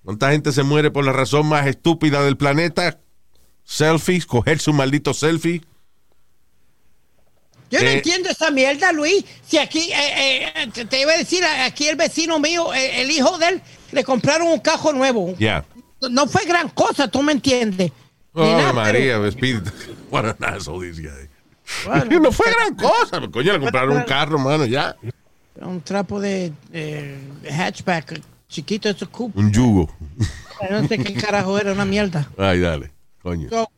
[0.03, 2.99] ¿Cuánta gente se muere por la razón más estúpida del planeta?
[3.63, 5.61] Selfies, coger su maldito selfie.
[7.69, 9.25] Yo no entiendo esa mierda, Luis.
[9.45, 13.11] Si aquí, eh, eh, te, te iba a decir, aquí el vecino mío, eh, el
[13.11, 15.35] hijo de él, le compraron un cajo nuevo.
[15.37, 15.65] Ya.
[16.09, 17.91] No fue gran cosa, tú me entiendes.
[18.33, 19.63] Oh, nada, María, Speed.
[20.11, 21.27] What an asshole this guy.
[21.83, 23.19] pero- no fue gran cosa.
[23.31, 24.95] Coño, le compraron un carro, mano, ya.
[25.59, 26.53] un trapo de,
[27.49, 29.37] hatchback chiquito, eso coupe.
[29.39, 29.91] Un yugo.
[30.69, 32.29] No sé qué carajo era, una mierda.
[32.37, 32.91] Ay, dale.
[33.21, 33.49] Coño.
[33.49, 33.69] So,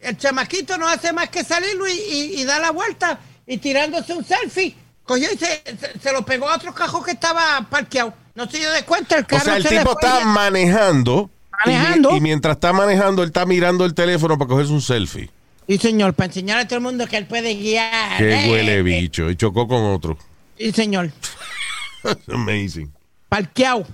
[0.00, 4.12] el chamaquito no hace más que salir, Luis, y, y da la vuelta y tirándose
[4.14, 4.74] un selfie.
[5.04, 8.12] Cogió y se, se- se lo pegó a otro cajo que estaba parqueado.
[8.34, 11.30] No se dio de cuenta, el O carro sea, el se tipo está y- manejando.
[11.64, 12.16] y Manejando.
[12.16, 15.30] Y, mientras está manejando, él está mirando el teléfono para cogerse un selfie.
[15.68, 18.18] Sí, señor, para enseñar a todo el mundo que él puede guiar.
[18.18, 19.30] Qué Eh, huele bicho.
[19.30, 20.18] Y chocó con otro.
[20.58, 21.10] Sí, señor.
[22.32, 22.92] Amazing.
[23.28, 23.86] Parqueado.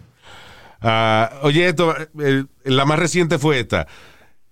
[0.81, 3.87] Ah, oye, esto, eh, la más reciente fue esta.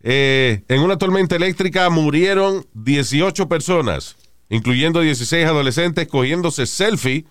[0.02, 4.16] Eh, en una tormenta eléctrica murieron 18 personas,
[4.48, 7.26] incluyendo 16 adolescentes, cogiéndose selfie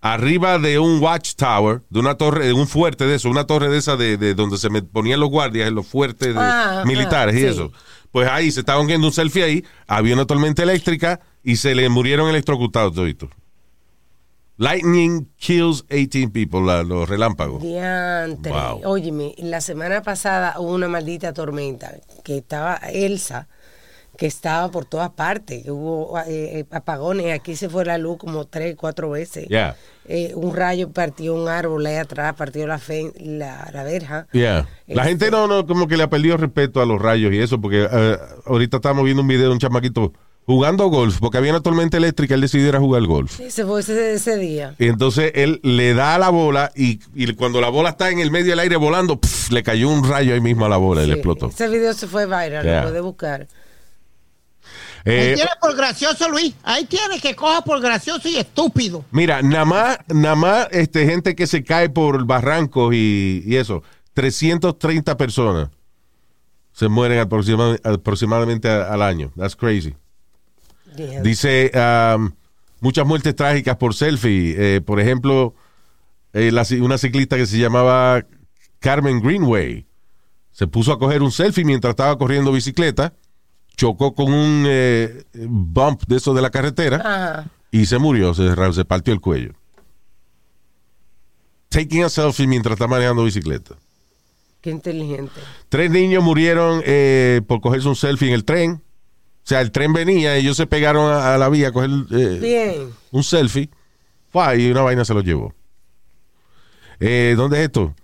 [0.00, 3.78] arriba de un watchtower, de una torre, de un fuerte de eso, una torre de
[3.78, 7.38] esa de, de donde se ponían los guardias en los fuertes de- Ah, militares ah,
[7.38, 7.72] y eso.
[8.12, 11.88] Pues ahí se estaban viendo un selfie ahí, había una tormenta eléctrica y se le
[11.88, 13.30] murieron electrocutados toditos.
[14.58, 17.62] Lightning kills 18 people, la- los relámpagos.
[17.62, 18.52] Diantre.
[18.52, 18.80] Wow.
[18.84, 21.92] Óyeme, la semana pasada hubo una maldita tormenta
[22.24, 23.48] que estaba Elsa,
[24.16, 28.46] que estaba por todas partes, hubo eh, eh, apagones, aquí se fue la luz como
[28.46, 29.46] tres, cuatro veces.
[29.48, 29.76] Yeah.
[30.06, 34.26] Eh, un rayo partió un árbol ahí atrás, partió la, fe- la, la verja.
[34.32, 34.66] Yeah.
[34.86, 37.38] La Este- gente no, no, como que le ha perdido respeto a los rayos y
[37.40, 38.16] eso, porque eh,
[38.46, 40.14] ahorita estamos viendo un video de un chamaquito
[40.46, 43.40] jugando golf, porque había una tormenta eléctrica, él decidió ir a jugar golf.
[43.40, 44.74] Ese fue ese, ese día.
[44.78, 48.20] Y entonces él le da a la bola y, y cuando la bola está en
[48.20, 51.02] el medio del aire volando, pf, le cayó un rayo ahí mismo a la bola
[51.02, 51.48] y le Sí, explotó.
[51.48, 52.82] Ese video se fue viral, Yeah.
[52.82, 53.48] lo puede buscar.
[55.04, 56.54] Eh, Ahí tiene por gracioso, Luis.
[56.64, 59.04] Ahí tiene que coja por gracioso y estúpido.
[59.12, 63.82] Mira, nada más, nada más este, gente que se cae por barrancos y, y eso.
[64.14, 65.68] 330 personas
[66.72, 69.30] se mueren aproxima- aproximadamente a- al año.
[69.36, 69.94] That's crazy.
[70.96, 71.22] Yeah.
[71.22, 72.32] Dice um,
[72.80, 74.54] muchas muertes trágicas por selfie.
[74.56, 75.54] Eh, por ejemplo,
[76.32, 78.24] eh, la una ciclista que se llamaba
[78.78, 79.86] Carmen Greenway
[80.52, 83.12] se puso a coger un selfie mientras estaba corriendo bicicleta,
[83.76, 87.50] chocó con un eh, bump de eso de la carretera Ajá.
[87.70, 89.52] y se murió, se, partió el cuello.
[91.68, 93.74] Taking a selfie mientras está manejando bicicleta.
[94.62, 95.38] Qué inteligente.
[95.68, 98.82] Tres niños murieron eh, por cogerse un selfie en el tren.
[99.46, 102.38] O sea, el tren venía, ellos se pegaron a, a la vía a coger eh,
[102.42, 102.88] Bien.
[103.12, 103.70] un selfie.
[104.28, 105.54] Fue, y una vaina se lo llevó.
[106.98, 107.94] Eh, ¿Dónde es esto?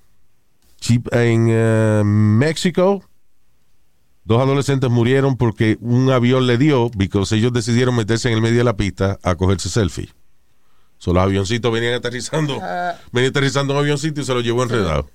[0.81, 3.03] Chip- En eh, México.
[4.25, 8.59] Dos adolescentes murieron porque un avión le dio, porque ellos decidieron meterse en el medio
[8.59, 10.11] de la pista a cogerse selfie.
[10.99, 12.61] So, los avioncitos venían aterrizando,
[13.11, 15.11] venía aterrizando un avioncito y se lo llevó enredado.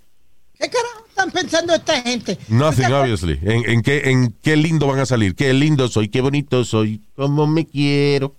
[0.59, 2.37] ¿Qué carajo están pensando esta gente?
[2.49, 3.39] Nothing, obviously.
[3.41, 5.35] ¿En, en qué, ¿En qué lindo van a salir?
[5.35, 8.35] Qué lindo soy, qué bonito soy, cómo me quiero.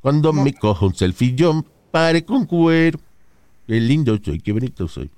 [0.00, 2.98] Cuando me cojo un selfie, yo pare con cuero.
[3.66, 5.10] Qué lindo soy, qué bonito soy.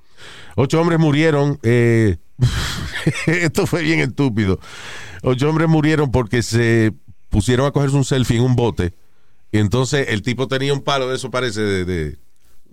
[0.57, 1.59] Ocho hombres murieron.
[1.63, 2.17] eh,
[3.27, 4.61] esto fue bien estúpido.
[5.23, 6.93] Ocho hombres murieron porque se
[7.31, 8.95] pusieron a cogerse un selfie en un bote.
[9.53, 12.19] Y entonces el tipo tenía un palo de eso, parece, de, de,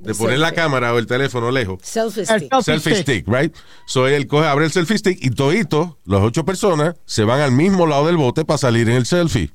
[0.01, 2.51] de poner la cámara o el teléfono lejos Selfie El stick.
[2.51, 3.55] selfie selfie stick, right?
[3.85, 7.51] So él coge, abre el selfie stick y todito, las ocho personas, se van al
[7.51, 9.51] mismo lado del bote para salir en el selfie.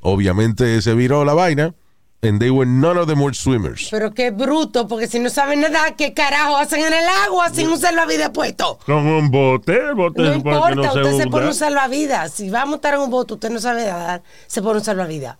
[0.00, 1.74] Obviamente se viró la vaina,
[2.22, 3.88] and they were none of them were swimmers.
[3.90, 7.68] Pero qué bruto, porque si no saben nada, ¿qué carajo hacen en el agua sin
[7.68, 8.78] un salvavidas puesto?
[8.86, 11.54] Con un bote, el bote No se que importa, no usted se se pone un
[11.54, 12.32] salvavidas.
[12.32, 15.36] Si va a montar en un bote, usted no sabe nadar, se pone un salvavidas.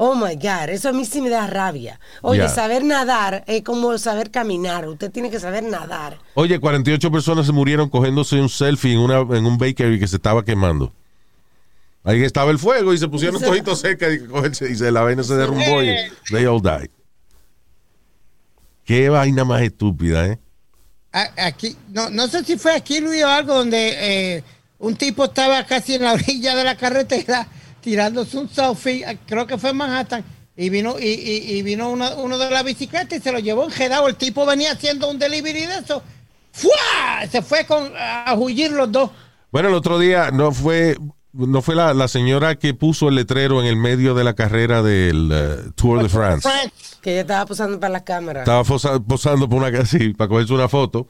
[0.00, 1.98] Oh my God, eso a mí sí me da rabia.
[2.22, 4.86] Oye, saber nadar es como saber caminar.
[4.88, 6.18] Usted tiene que saber nadar.
[6.34, 10.16] Oye, 48 personas se murieron cogiéndose un selfie en, una, en un bakery que se
[10.16, 10.92] estaba quemando.
[12.04, 15.24] Ahí estaba el fuego y se pusieron tojitos cerca y, cogerse- y se, la vaina
[15.24, 15.92] se derrumbó y
[16.30, 16.90] they all died.
[18.84, 20.38] Qué vaina más estúpida, ¿eh?
[21.36, 24.44] Aquí, no, no sé si fue aquí, Luis, o algo donde eh,
[24.78, 27.48] un tipo estaba casi en la orilla de la carretera
[27.80, 30.24] tirándose un selfie, eh, creo que fue en Manhattan,
[30.56, 33.64] y vino, y, y- y vino una- uno de la bicicleta y se lo llevó
[33.64, 34.08] enjedado.
[34.08, 36.02] El tipo venía haciendo un delivery de eso.
[36.52, 37.26] ¡Fua!
[37.30, 39.10] Se fue con, a huir los dos.
[39.52, 40.96] Bueno, el otro día no fue
[41.32, 44.82] no fue la, la señora que puso el letrero en el medio de la carrera
[44.82, 46.48] del eh, Tour de France.
[46.48, 46.72] France.
[47.02, 48.42] Que ella estaba posando para las cámaras.
[48.42, 51.06] Estaba fosa- posando por una sí, para cogerse una foto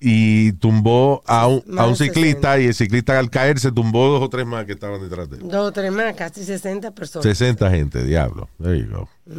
[0.00, 4.22] y tumbó a un, a un ciclista y el ciclista al caer se tumbó dos
[4.22, 5.42] o tres más que estaban detrás de él.
[5.48, 7.22] Dos o tres más, casi 60 personas.
[7.24, 8.48] 60 gente, diablo.
[8.62, 9.08] There you go.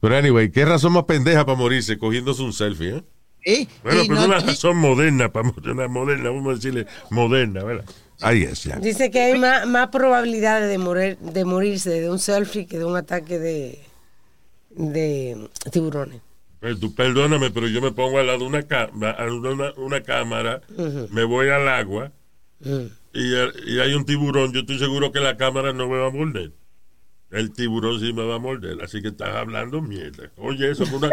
[0.00, 3.02] Pero anyway, ¿qué razón más pendeja para morirse cogiéndose un selfie,
[3.44, 3.66] eh?
[3.82, 7.64] Bueno, pero no- una y- razón moderna, para morir, una moderna, vamos a decirle moderna,
[7.64, 7.84] ¿verdad?
[8.20, 8.76] Ahí es, ya.
[8.76, 12.84] Dice que hay más, más probabilidades de morir, de morirse de un selfie que de
[12.84, 13.78] un ataque de,
[14.70, 16.20] de tiburones.
[16.80, 20.60] Tú perdóname, pero yo me pongo al lado de una, ca- a una, una cámara,
[21.10, 22.10] me voy al agua
[22.60, 24.52] y, eh, y hay un tiburón.
[24.52, 26.52] Yo estoy seguro que la cámara no me va a morder.
[27.30, 30.30] El tiburón sí me va a morder, así que estás hablando mierda.
[30.38, 31.10] Oye, eso, que una,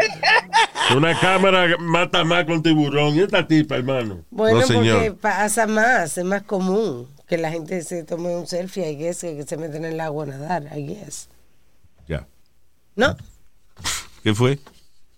[0.96, 3.14] una cámara mata más con tiburón.
[3.14, 4.24] Y esta tipa, hermano.
[4.30, 4.96] Bueno, No, señor.
[4.96, 9.20] porque pasa más, es más común que la gente se tome un selfie, I guess,
[9.20, 11.28] que se meten en el agua a nadar, I guess.
[12.08, 12.26] Ya.
[12.96, 13.14] ¿No?
[14.22, 14.58] ¿Qué fue?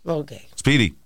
[0.04, 0.32] Ok.
[0.58, 0.96] Speedy,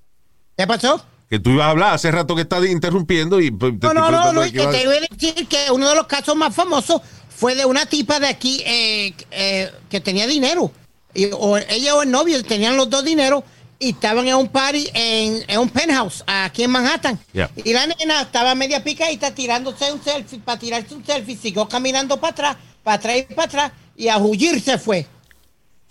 [0.57, 1.05] ¿Qué pasó?
[1.33, 3.51] que tú ibas a hablar hace rato que estás interrumpiendo y...
[3.51, 6.07] pues, te No, no, no, Luis, que te iba a decir que uno de los
[6.07, 7.01] casos más famosos
[7.35, 10.71] fue de una tipa de aquí eh, eh, que tenía dinero.
[11.15, 13.45] Y, o ella o el novio tenían los dos dinero
[13.79, 17.19] y estaban en un party en, en un penthouse aquí en Manhattan.
[17.33, 17.51] Yeah.
[17.57, 22.21] Y la nena estaba media picadita tirándose un selfie, para tirarse un selfie, siguió caminando
[22.21, 25.07] para atrás, para atrás y para atrás, y a huir se fue.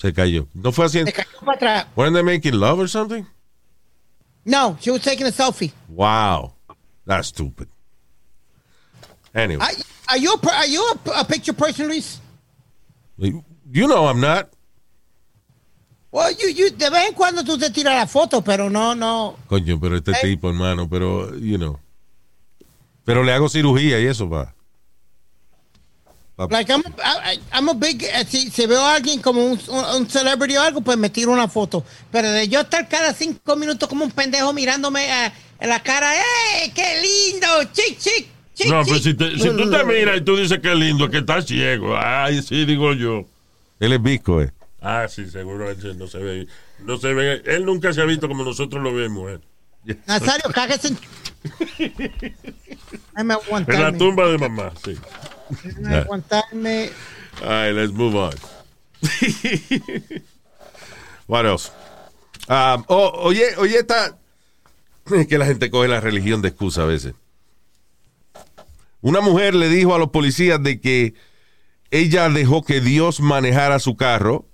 [0.02, 0.48] Se cayó.
[0.56, 1.04] ¿No fue así?
[1.04, 1.86] Se cayó para atrás.
[1.96, 3.24] ¿Weren't they making love or something?
[4.44, 5.72] No, she was taking a selfie.
[5.90, 6.54] Wow.
[7.06, 7.68] That's stupid.
[9.36, 9.64] Anyway.
[9.64, 9.72] Are,
[10.10, 12.20] are you a, are you a, a picture person, Luis?
[13.18, 13.44] You
[13.88, 14.50] know I'm not.
[16.12, 19.38] Well, you, you, de vez en cuando tú te tiras la foto, pero no, no.
[19.48, 21.80] Coño, pero este tipo, hermano, pero, you know.
[23.06, 24.56] Pero le hago cirugía y eso, va.
[26.50, 29.60] Like, I'm, I, I'm a big, eh, si, si veo a alguien como un,
[29.96, 31.84] un, celebrity o algo, pues me tiro una foto.
[32.12, 36.14] Pero de yo estar cada cinco minutos como un pendejo mirándome eh, en la cara,
[36.16, 37.48] ¡eh, qué lindo!
[37.74, 38.28] ¡Chic, chic!
[38.56, 38.90] chic No, chic.
[38.90, 41.96] pues si, te- si tú te miras y tú dices que lindo, que estás ciego.
[41.98, 43.26] Ay, sí, digo yo.
[43.80, 44.52] Él es visco, eh.
[44.82, 46.48] Ah, sí, seguro ese no se ve.
[46.80, 47.42] No se ve.
[47.46, 49.32] Él nunca se ha visto como nosotros lo vemos.
[49.32, 49.40] eh.
[50.08, 50.98] Nazario, cáguese en...
[53.18, 53.28] En
[53.82, 54.96] la tumba de mamá, sí.
[55.64, 56.90] Déjame aguantarme.
[57.42, 58.34] All right, let's move on.
[61.28, 61.72] What else?
[62.48, 64.18] Um, oh, oye, oye, esta.
[65.12, 67.14] Es que la gente coge la religión de excusa a veces.
[69.02, 71.16] Una mujer le dijo a los policías de que
[71.90, 74.46] ella dejó que Dios manejara su carro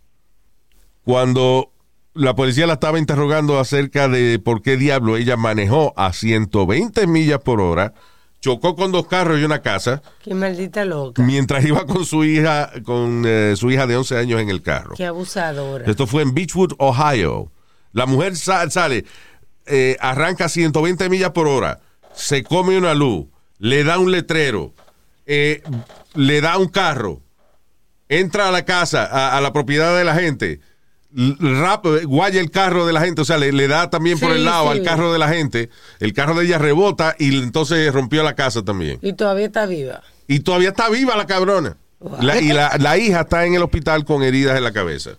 [1.03, 1.71] cuando
[2.13, 7.39] la policía la estaba interrogando acerca de por qué diablo ella manejó a 120 millas
[7.41, 7.93] por hora,
[8.39, 11.21] chocó con dos carros y una casa Qué maldita loca.
[11.23, 14.95] mientras iba con su hija, con eh, su hija de 11 años en el carro.
[14.95, 15.86] Qué abusadora.
[15.86, 17.52] Esto fue en Beechwood, Ohio.
[17.93, 19.06] La mujer sa- sale,
[19.65, 21.80] eh, arranca a 120 millas por hora,
[22.13, 23.26] se come una luz,
[23.60, 24.73] le da un letrero,
[25.26, 25.62] eh,
[26.13, 27.21] le da un carro,
[28.10, 30.60] entra a la casa, a, a la propiedad de la gente,
[31.39, 34.45] rap, guaya el carro de la gente, o sea, le, le da también por el
[34.45, 34.77] lado sí.
[34.77, 38.63] al carro de la gente, el carro de ella rebota y entonces rompió la casa
[38.63, 38.99] también.
[39.01, 40.03] Y todavía está viva.
[40.27, 41.77] Y todavía está viva la cabrona.
[42.21, 45.12] La- y la, la hija está en el hospital con heridas en la cabeza.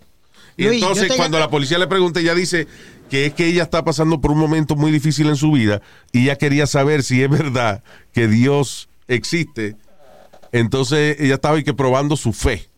[0.55, 2.67] Y Luis, entonces cuando la policía le pregunta, ella dice
[3.09, 5.81] que es que ella está pasando por un momento muy difícil en su vida
[6.11, 7.83] y ella quería saber si es verdad
[8.13, 9.75] que Dios existe.
[10.51, 12.68] Entonces ella estaba y que probando su fe.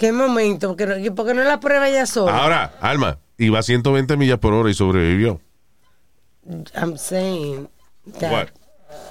[0.00, 0.68] ¿Qué momento?
[0.68, 2.34] Porque no, porque no la prueba ella sola.
[2.38, 5.42] Ahora, Alma, iba a 120 millas por hora y sobrevivió.
[6.74, 7.68] I'm saying
[8.18, 8.46] that- What?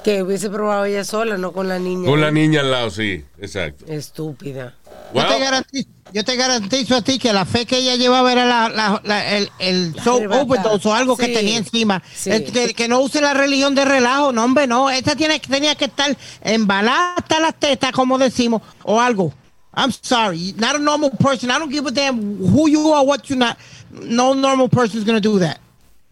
[0.03, 2.09] que hubiese probado ella sola, no con la niña.
[2.09, 3.85] Con la niña al lado, sí, exacto.
[3.87, 4.73] Estúpida.
[5.13, 8.45] Yo, te garantizo, yo te garantizo a ti que la fe que ella llevaba era
[8.45, 10.41] la, la- la- el, el arrebatada.
[10.41, 12.01] overdose o algo que tenía encima.
[12.13, 12.31] Sí.
[12.31, 14.89] El que, que no use la religión de relajo, no, hombre, no.
[14.89, 19.31] Esta tiene, tenía que estar embalada hasta las tetas, como decimos, o algo.
[19.79, 21.49] I'm sorry, not a normal person.
[21.49, 23.57] I don't give a damn who you are, what you not.
[23.91, 25.59] No normal person is going to do that.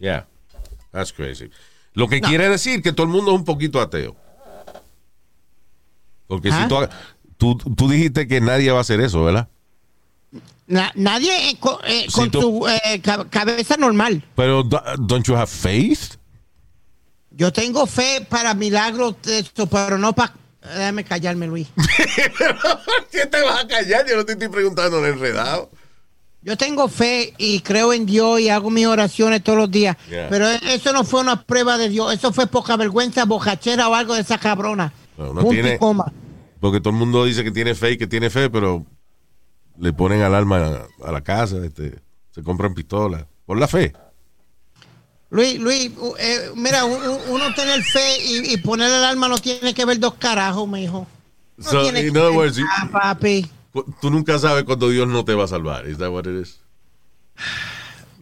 [0.00, 0.22] yeah,
[0.92, 1.50] that's crazy.
[1.94, 4.14] Lo que quiere decir que todo el mundo es un poquito ateo.
[6.26, 6.88] Porque si tú,
[7.38, 9.48] tú, tú dijiste que nadie va a hacer eso, ¿verdad?
[10.66, 14.22] Na- nadie eh, co- eh, Si con tú- tu eh, ca- cabeza normal.
[14.36, 16.16] Pero, do- don't you have faith?
[17.30, 20.34] Yo tengo fe para milagros de esto, pero no para...
[20.62, 21.68] Déjame callarme, Luis.
[23.10, 24.06] ¿Qué te vas a callar?
[24.08, 25.70] Yo no te estoy preguntando de enredado.
[26.42, 29.96] Yo tengo fe y creo en Dios y hago mis oraciones todos los días.
[30.08, 30.28] Yeah.
[30.28, 32.12] Pero eso no fue una prueba de Dios.
[32.14, 34.92] Eso fue poca vergüenza, bojachera o algo de esa cabrona.
[35.16, 36.12] No, tiene- coma.
[36.60, 38.84] Porque todo el mundo dice que tiene fe y que tiene fe, pero
[39.78, 41.94] le ponen al alma a, a la casa, este,
[42.30, 43.24] se compran pistolas.
[43.46, 43.92] Por la fe.
[45.30, 49.84] Luis, Luis, eh, mira, uno tener fe y, y poner el alma no tiene que
[49.84, 51.06] ver dos carajos, mijo.
[51.58, 53.46] No So, tiene in que other ver words, nada, papi.
[54.00, 55.86] Tú nunca sabes cuando Dios no te va a salvar.
[55.86, 56.58] ¿Es that what it is?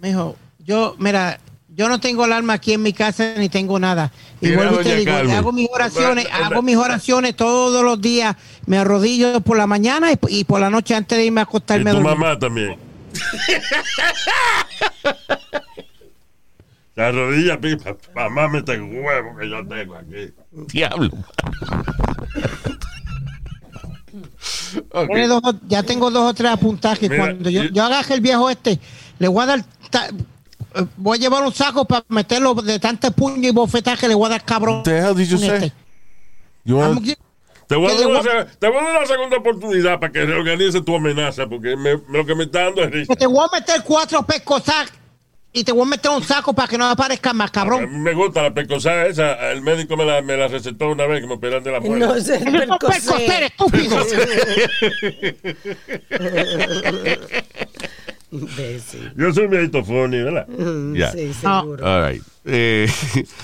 [0.02, 1.38] Mijo, yo, mira,
[1.68, 4.10] yo no tengo el alma aquí en mi casa ni tengo nada.
[4.40, 5.36] Y Mira, vuelvo y te doña digo, Carmen.
[5.36, 8.34] hago mis oraciones, hago mis oraciones todos los días.
[8.66, 11.46] Me arrodillo por la mañana y, y por la noche antes de irme a Y
[11.46, 12.18] acostarme a tu dormir.
[12.18, 12.76] mamá también.
[16.96, 17.96] La rodilla, pipa.
[18.14, 20.32] Mamá, me este huevo que yo tengo aquí.
[20.72, 21.11] Diablo.
[25.28, 27.09] Dos ya tengo dos o tres apuntajes.
[27.11, 28.78] Mira, Cuando yo, yo- yo agarre el viejo este,
[29.18, 29.64] le voy a dar.
[29.90, 34.09] ta- eh, voy a llevar un saco para meterlo de tanto puño y bofetaje que
[34.09, 34.76] le voy a dar cabrón.
[34.78, 35.49] What the hell did you say?
[35.49, 35.72] Este.
[37.68, 40.80] Te voy, a dar una, te voy a dar una segunda oportunidad para que reorganice
[40.82, 43.14] tu amenaza, porque me- lo que me está dando es risa.
[43.16, 44.86] te voy a meter cuatro pescosas
[45.57, 47.90] y te voy a meter un saco para que no aparezca más, A cabrón.
[47.90, 49.50] mí me gusta la pecosada esa.
[49.52, 52.09] El médico me la, me la recetó una vez que me operan de la muela.
[52.09, 52.34] No sé,
[53.42, 53.96] estúpido.
[58.30, 59.12] Imbécil.
[59.16, 60.46] Yo soy meditofoni, ¿verdad?
[60.94, 61.12] Yeah.
[61.12, 61.61] Sí, No.
[61.62, 61.86] seguro.
[61.86, 62.22] All right.
[62.44, 62.86] Eh,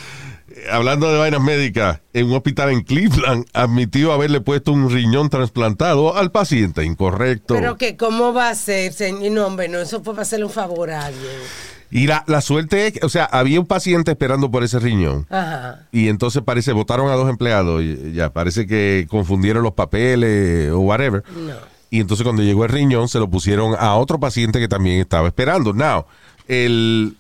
[0.71, 6.15] hablando de vainas médicas, en un hospital en Cleveland admitió haberle puesto un riñón trasplantado
[6.17, 6.85] al paciente.
[6.85, 7.55] Incorrecto.
[7.55, 9.33] Pero que, ¿cómo va a ser, señor?
[9.33, 11.33] No, hombre, no, eso fue para hacerle un favor a alguien.
[11.93, 15.27] Y la, la suerte es que, o sea, había un paciente esperando por ese riñón.
[15.29, 15.87] Ajá.
[15.93, 17.83] Y entonces parece, votaron a dos empleados.
[17.83, 21.23] y ya, parece que confundieron los papeles o whatever.
[21.37, 21.53] No.
[21.91, 25.29] Y entonces cuando llegó el riñón, se lo pusieron a otro paciente que también estaba
[25.29, 25.75] esperando.
[25.75, 26.07] Now,
[26.49, 27.15] el.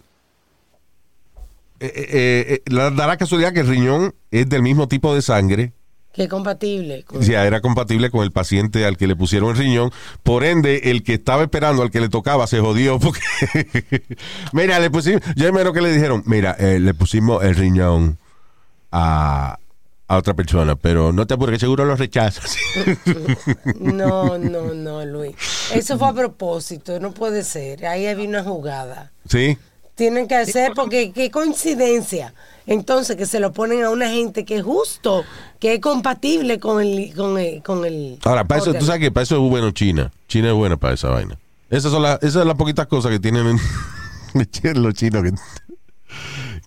[1.78, 5.20] eh, eh, eh, la, da la casualidad que el riñón es del mismo tipo de
[5.20, 5.74] sangre.
[6.12, 7.04] Que compatible.
[7.04, 9.90] con- era compatible con el paciente al que le pusieron el riñón.
[10.22, 13.20] Por ende, el que estaba esperando al que le tocaba se jodió porque.
[14.52, 15.22] mira, le pusimos.
[15.36, 18.18] Yo menos que le dijeron, mira, eh, le pusimos el riñón
[18.90, 19.58] a,
[20.08, 22.56] a otra persona, pero no te apures, seguro lo rechazas.
[23.80, 25.34] No, no, no, Luis.
[25.74, 27.86] Eso fue a propósito, no puede ser.
[27.86, 29.12] Ahí había una jugada.
[29.28, 29.56] ¿Sí?
[29.94, 32.34] Tienen que hacer, porque qué coincidencia.
[32.66, 35.24] Entonces, que se lo ponen a una gente que es justo,
[35.58, 37.12] que es compatible con el.
[37.14, 40.12] Con el, con el Ahora, para eso, tú sabes que para eso es bueno China.
[40.28, 41.38] China es buena para esa vaina.
[41.68, 43.58] Esas son las, esas son las poquitas cosas que tienen en
[44.82, 45.32] los chinos que,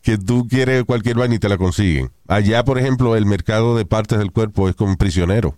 [0.01, 2.11] que tú quieres cualquier vaina y te la consiguen.
[2.27, 5.57] Allá, por ejemplo, el mercado de partes del cuerpo es como prisionero.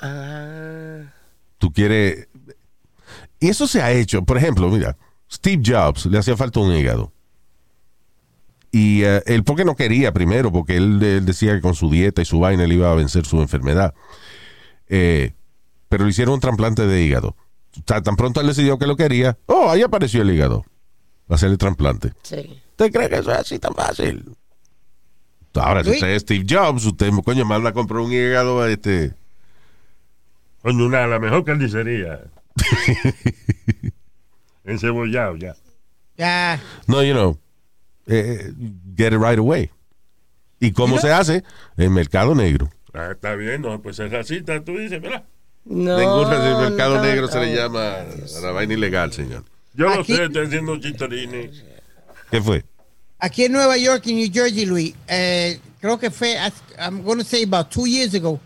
[0.00, 1.12] Ah,
[1.58, 2.28] Tú quieres...
[3.40, 4.22] Y eso se ha hecho.
[4.24, 4.96] Por ejemplo, mira,
[5.30, 7.12] Steve Jobs le hacía falta un hígado.
[8.70, 12.20] Y eh, él porque no quería primero, porque él, él decía que con su dieta
[12.22, 13.94] y su vaina él iba a vencer su enfermedad.
[14.88, 15.32] Eh,
[15.88, 17.36] pero le hicieron un trasplante de hígado.
[17.76, 20.64] O sea, tan pronto él decidió que lo quería, oh, ahí apareció el hígado.
[21.30, 22.12] Va a hacer el trasplante.
[22.22, 22.60] sí.
[22.78, 24.24] ¿Usted cree que eso es así tan fácil?
[25.54, 29.14] Ahora, si usted es Steve Jobs, usted, coño, manda a comprar un hígado, este...
[30.62, 32.20] Coño, una, la mejor carnicería.
[34.68, 35.56] Encebollado ya.
[36.16, 36.60] Ya.
[36.86, 37.38] No, you know,
[38.06, 38.52] eh,
[38.96, 39.70] get it right away.
[40.60, 41.44] ¿Y cómo se hace?
[41.76, 42.68] En mercado negro.
[42.92, 45.24] Ah, está bien, no, pues es racista, tú dices, ¿verdad?
[45.64, 49.44] No, Ningún el mercado no, negro se le llama a la vaina ilegal, señor.
[49.74, 51.50] Yo lo Aquí- sé, estoy haciendo un chistorini.
[52.30, 52.64] ¿Qué fue?
[53.20, 56.36] Aquí en Nueva York y New Jersey, Luis, eh, creo que fue,
[56.78, 58.40] I'm going to say about two years ago,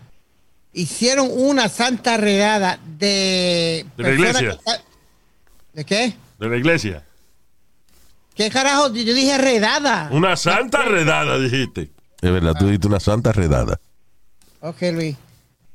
[0.73, 3.87] hicieron una santa redada de...
[3.97, 4.59] ¿De la personas iglesia?
[4.65, 4.92] que-
[5.73, 6.15] ¿De qué?
[6.39, 7.05] De la iglesia.
[8.35, 8.93] ¿Qué carajo?
[8.93, 10.09] Yo dije redada.
[10.13, 11.91] Una santa redada, dijiste.
[12.21, 13.79] Es verdad, tú diste una santa redada.
[14.61, 15.17] Ok, Luis.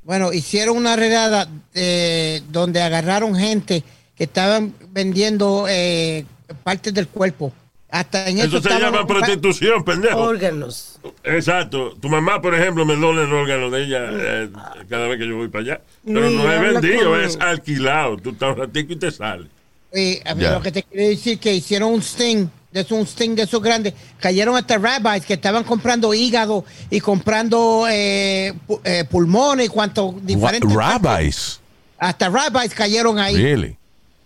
[0.02, 3.84] Bueno, hicieron una redada eh, donde agarraron gente
[4.16, 6.24] que estaban vendiendo eh,
[6.64, 7.52] partes del cuerpo.
[7.90, 10.18] Hasta en eso, Eso se llama prostitución, pendejo.
[10.18, 10.98] Órganos.
[11.24, 11.96] Exacto.
[12.00, 14.50] Tu mamá, por ejemplo, me dona el órgano de ella eh,
[14.88, 15.80] cada vez que yo voy para allá.
[16.04, 18.16] Pero no es vendido, con es alquilado.
[18.18, 19.48] Tú estás un ratico y te sales.
[19.92, 20.52] Eh, a Ya.
[20.52, 23.94] lo que te quiero decir que hicieron un sting, de un sting de esos grandes.
[24.20, 30.06] Cayeron hasta rabbis que estaban comprando hígado y comprando eh, pu- eh, pulmones y cuanto
[30.06, 30.72] What, diferentes.
[30.72, 31.60] rabbis.
[31.98, 33.36] Hasta rabbis cayeron ahí.
[33.36, 33.76] Really?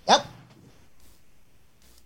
[0.08, 0.20] Yep.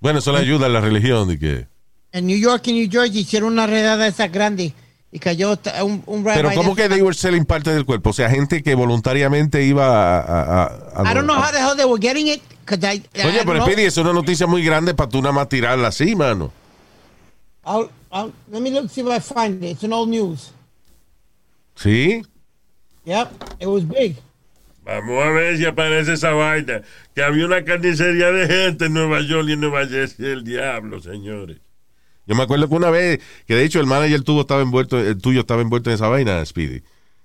[0.00, 1.66] Bueno, eso le ayuda a la religión de que...
[2.12, 4.72] En New York y New Jersey hicieron una redada de esas grandes
[5.10, 6.36] y cayó un, un rabbi.
[6.42, 8.10] Pero ¿cómo que they were selling parte del cuerpo?
[8.10, 10.20] O sea, gente que voluntariamente iba a...
[10.20, 10.64] a-
[10.96, 12.42] a- I don't know how the hell they were getting it.
[12.66, 13.62] 'Cause I, I Oye, pero.
[13.64, 16.52] Speedy, es una noticia muy grande para tú nada más tirarla así, mano.
[17.64, 19.72] I'll- I'll- let me look see if I find it.
[19.72, 20.52] It's an old news.
[21.74, 22.22] ¿Sí?
[23.04, 23.28] Yep,
[23.60, 24.16] it was big.
[24.84, 26.82] Vamos a ver si aparece esa vaina.
[27.14, 30.24] Que había una carnicería de gente en Nueva York y en Nueva Jersey.
[30.26, 31.58] El diablo, señores.
[32.26, 35.18] Yo me acuerdo que una vez, que de hecho el manager tuyo estaba envuelto, el
[35.18, 36.82] tuyo estaba envuelto en esa vaina, Speedy.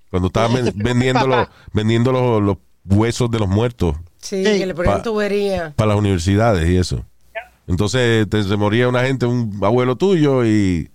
[0.09, 4.59] Cuando estaba vendiendo, los, vendiendo los, los huesos de los muertos Sí, Sí.
[4.59, 5.73] que le ponían tubería.
[5.75, 7.03] para las universidades y eso.
[7.67, 10.89] Entonces te- se moría una gente, un abuelo tuyo, y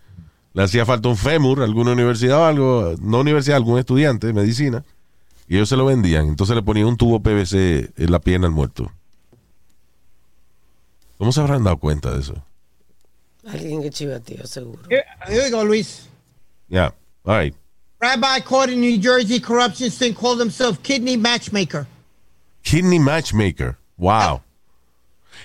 [0.53, 4.85] le hacía falta un fémur, alguna universidad o algo, no universidad, algún estudiante de medicina,
[5.49, 6.29] y ellos se lo vendían.
[6.29, 8.91] Entonces le ponían un tubo PVC en la pierna al muerto.
[11.19, 12.35] ¿Cómo se habrán dado cuenta de eso?
[13.47, 14.83] Alguien que chivateó, seguro.
[14.91, 16.09] Here, here we go, Luis.
[16.69, 16.93] Yeah,
[17.25, 17.55] all right.
[18.01, 21.87] Rabbi caught in New Jersey corruption sting called himself kidney matchmaker.
[22.67, 23.79] Kidney Matchmaker.
[23.97, 24.43] Wow.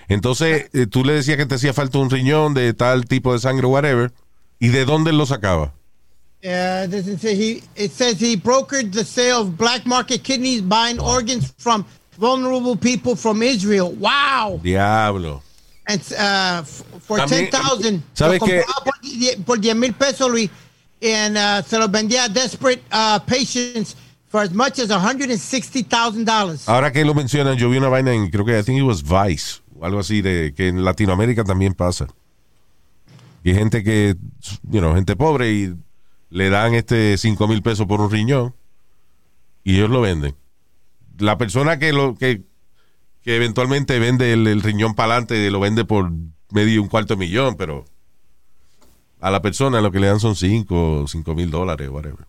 [0.09, 3.39] Entonces, eh, tú le decías que te hacía falta un riñón de tal tipo de
[3.39, 4.11] sangre, whatever.
[4.59, 5.71] ¿Y de dónde lo sacaba?
[6.43, 7.63] Uh, doesn't say he.
[7.75, 11.85] It says he brokered the sale of black market kidneys, buying organs from
[12.17, 13.91] vulnerable people from Israel.
[13.91, 14.59] Wow!
[14.63, 15.43] Diablo.
[15.87, 18.63] And uh, for También, ten thousand, ¿sabe qué?
[19.45, 20.49] por 10 mil pesos, Luis,
[21.03, 23.95] and uh, se los vendía a desperate uh, patients
[24.31, 26.69] for as much as $160,000.
[26.69, 29.03] Ahora que lo mencionan, yo vi una vaina en, creo que, I think it was
[29.03, 32.07] Vice, o algo así, de que en Latinoamérica también pasa.
[33.43, 34.15] Y gente que,
[34.63, 35.75] you know, gente pobre y
[36.29, 38.55] le dan este 5 mil pesos por un riñón
[39.65, 40.35] y ellos lo venden.
[41.17, 42.43] La persona que lo que,
[43.23, 46.09] que eventualmente vende el, riñón para adelante lo vende por
[46.51, 47.83] medio un cuarto de millón, pero
[49.19, 52.25] a la persona lo que le dan son 5 cinco mil dólares, whatever.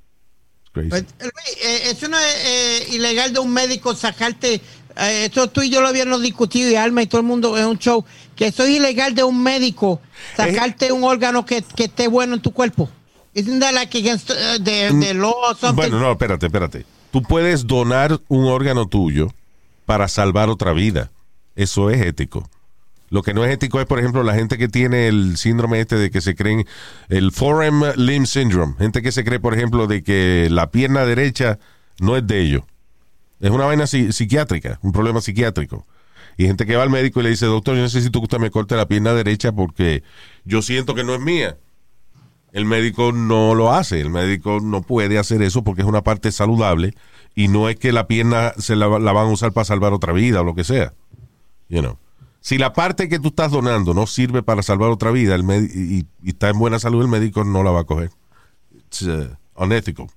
[0.72, 0.88] Crazy.
[0.88, 4.54] Pues, Luis, eh, eso no es eh, ilegal de un médico sacarte.
[4.96, 7.64] eh, esto tú y yo lo habíamos discutido y Alma y todo el mundo es
[7.64, 8.04] un show.
[8.36, 10.00] Que eso es ilegal de un médico
[10.36, 12.88] sacarte un órgano que, que esté bueno en tu cuerpo.
[13.34, 15.76] Isn't that like against uh, the, the law or something?
[15.76, 16.86] Bueno, no, espérate, espérate.
[17.10, 19.28] Tú puedes donar un órgano tuyo
[19.86, 21.10] para salvar otra vida.
[21.54, 22.48] Eso es ético.
[23.12, 25.96] Lo que no es ético es, por ejemplo, la gente que tiene el síndrome este
[25.96, 26.64] de que se creen
[27.10, 28.74] el foreign limb syndrome.
[28.78, 31.58] Gente que se cree, por ejemplo, de que la pierna derecha
[32.00, 32.62] no es de ellos.
[33.38, 35.86] Es una vaina psi- psiquiátrica, un problema psiquiátrico.
[36.38, 38.50] Y gente que va al médico y le dice, doctor, yo necesito que usted me
[38.50, 40.02] corte la pierna derecha porque
[40.46, 41.58] yo siento que no es mía.
[42.52, 46.32] El médico no lo hace, el médico no puede hacer eso porque es una parte
[46.32, 46.94] saludable
[47.34, 50.14] y no es que la pierna se la, la van a usar para salvar otra
[50.14, 50.94] vida o lo que sea.
[51.68, 51.98] You know.
[52.42, 56.06] Si la parte que tú estás donando no sirve para salvar otra vida el y,
[56.22, 58.10] y está en buena salud, el médico no la va a coger.
[58.74, 60.08] It's uh, unethical.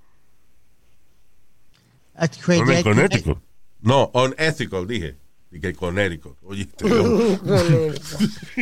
[2.17, 2.63] That's crazy.
[2.79, 3.37] I- Connecticut.
[3.81, 5.15] No, unethical, dije.
[5.51, 6.35] Y que Connecticut.
[6.43, 6.85] Oye, este.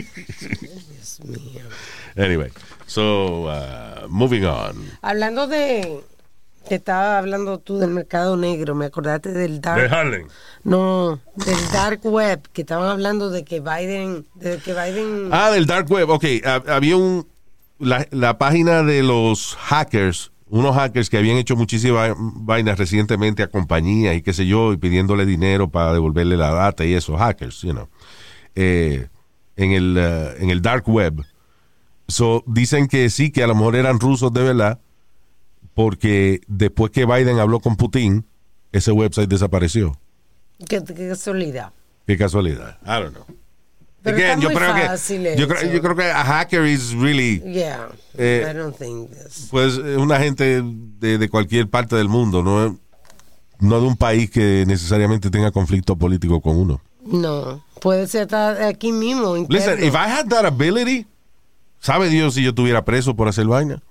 [0.93, 1.63] Dios mío.
[2.17, 2.51] Anyway,
[2.85, 4.75] so, uh, moving on.
[5.01, 6.03] Hablando de.
[6.67, 9.93] Te estaba hablando tú del mercado negro, me acordaste del De dark.
[9.93, 10.27] Harlem.
[10.63, 14.25] No, del dark web, que estaban hablando de que Biden.
[14.35, 15.29] De que Biden.
[15.31, 16.09] Ah, del Dark Web.
[16.09, 17.27] Ok, hab- había un.
[17.79, 23.47] La, la página de los hackers, unos hackers que habían hecho muchísimas vainas recientemente a
[23.47, 27.61] compañías y qué sé yo, y pidiéndole dinero para devolverle la data y esos hackers,
[27.63, 27.89] you know.
[28.55, 29.07] Eh,
[29.57, 31.25] en, el, eh, en el Dark Web.
[32.07, 34.79] So, dicen que sí, que a lo mejor eran rusos de verdad,
[35.73, 38.25] porque después que Biden habló con Putin,
[38.71, 39.97] ese website desapareció.
[40.67, 41.71] Qué, qué casualidad.
[42.05, 42.77] Qué casualidad.
[42.83, 43.25] I don't know.
[44.01, 44.81] Pero Again, yo creo que
[45.37, 45.71] yo creo, eso.
[45.71, 47.87] yo creo que a hacker is really Yeah.
[48.17, 49.47] Eh, I don't think this.
[49.49, 52.77] pues es una gente de, de cualquier parte del mundo, no
[53.59, 56.81] no de un país que necesariamente tenga conflicto político con uno.
[57.05, 57.63] No.
[57.79, 59.37] Puede ser hasta aquí mismo.
[59.37, 59.57] interno.
[59.57, 61.07] Listen, if I had that ability,
[61.79, 63.81] sabe Dios si yo estuviera preso por hacer vaina.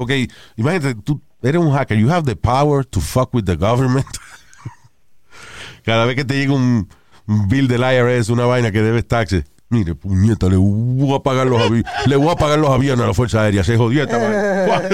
[0.00, 4.06] Porque imagínate, tú eres un hacker, you have the power to fuck with the government.
[5.84, 6.88] Cada vez que te llega un,
[7.26, 11.46] un bill del IRS, una vaina que debes taxes, mire, puñeta, le voy a pagar
[11.48, 14.16] los avi- le voy a pagar los aviones a la Fuerza Aérea, se jodió esta
[14.16, 14.88] vaina.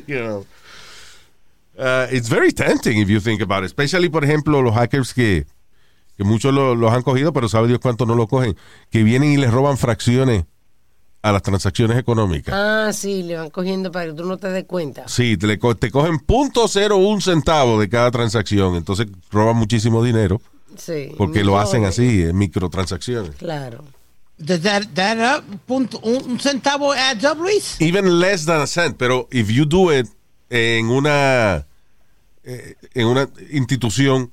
[0.06, 0.46] You know.
[1.76, 3.66] Uh, it's very tempting if you think about it.
[3.66, 5.44] Especially, por ejemplo, los hackers que,
[6.16, 8.56] que muchos lo- los han cogido, pero sabe Dios cuánto no lo cogen,
[8.90, 10.44] que vienen y les roban fracciones
[11.22, 12.54] a las transacciones económicas.
[12.56, 15.08] Ah, sí, le van cogiendo para que tú no te des cuenta.
[15.08, 19.56] Sí, te, le co- te cogen punto cero un centavo de cada transacción, entonces roban
[19.56, 20.40] muchísimo dinero
[20.76, 21.12] Sí.
[21.18, 23.34] porque lo hacen así, en microtransacciones.
[23.36, 23.84] Claro.
[24.38, 27.76] Does that, that up, punto, un, un centavo adds up, Luis?
[27.80, 30.06] Even less than a cent, pero if you do it
[30.50, 31.66] en una
[32.44, 34.30] eh, en una institución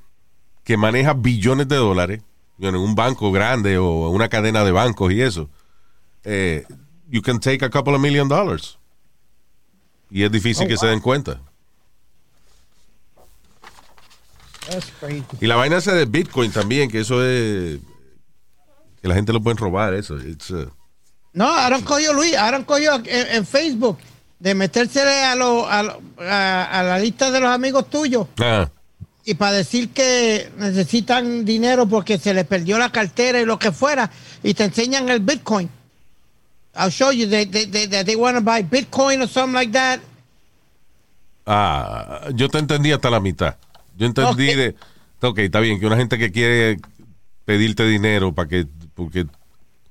[0.64, 2.22] que maneja billones de dólares,
[2.60, 5.50] en un banco grande o una cadena de bancos y eso,
[6.26, 6.66] eh,
[7.10, 8.78] you can take a couple of million dollars.
[10.12, 11.40] Y es difícil que se den cuenta.
[14.70, 15.24] That's crazy.
[15.42, 17.80] Y la vaina esa de Bitcoin también, que eso es
[19.02, 20.16] que la gente lo puede robar, eso.
[20.16, 20.66] Uh,
[21.34, 23.06] No, ahora cogió Luis, ahora cogió en,
[23.36, 23.98] en Facebook
[24.40, 28.70] de metérsele a, lo, a, lo- a, a la lista de los amigos tuyos ah,
[29.24, 33.72] y para decir que necesitan dinero porque se les perdió la cartera y lo que
[33.72, 34.10] fuera
[34.44, 35.70] y te enseñan el Bitcoin.
[36.78, 39.72] I'll show you that they, they, that they want to buy Bitcoin or something like
[39.72, 40.00] that.
[41.46, 43.56] ah, yo te entendí hasta la mitad.
[43.98, 44.56] Yo entendí Ok.
[44.56, 44.76] de.
[45.22, 46.78] Ok, está bien, que una gente que quiere
[47.46, 48.68] pedirte dinero para que.
[48.94, 49.26] Porque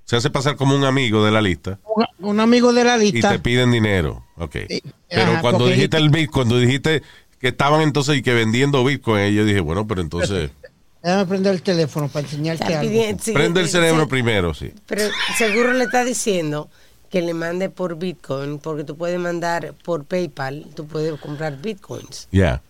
[0.04, 3.10] se hace pasar como un amigo de la lista Un, un amigo de la y
[3.12, 3.30] lista.
[3.30, 4.24] te piden dinero.
[4.36, 4.56] Ok.
[4.68, 7.02] Y- Pero ajá, cuando dijiste el Bitcoin, cuando dijiste
[7.40, 10.50] que estaban entonces y que vendiendo Bitcoin, yo dije, bueno, pero entonces.
[11.04, 12.90] Déjame prender el teléfono para enseñarte Está algo.
[12.90, 14.08] pidiendo- sí, prende el cerebro sí.
[14.10, 14.72] primero, sí.
[14.86, 15.02] Pero
[15.38, 16.68] seguro le está diciendo
[17.10, 22.26] que le mande por Bitcoin, porque tú puedes mandar por PayPal, tú puedes comprar Bitcoins.
[22.32, 22.62] Ya.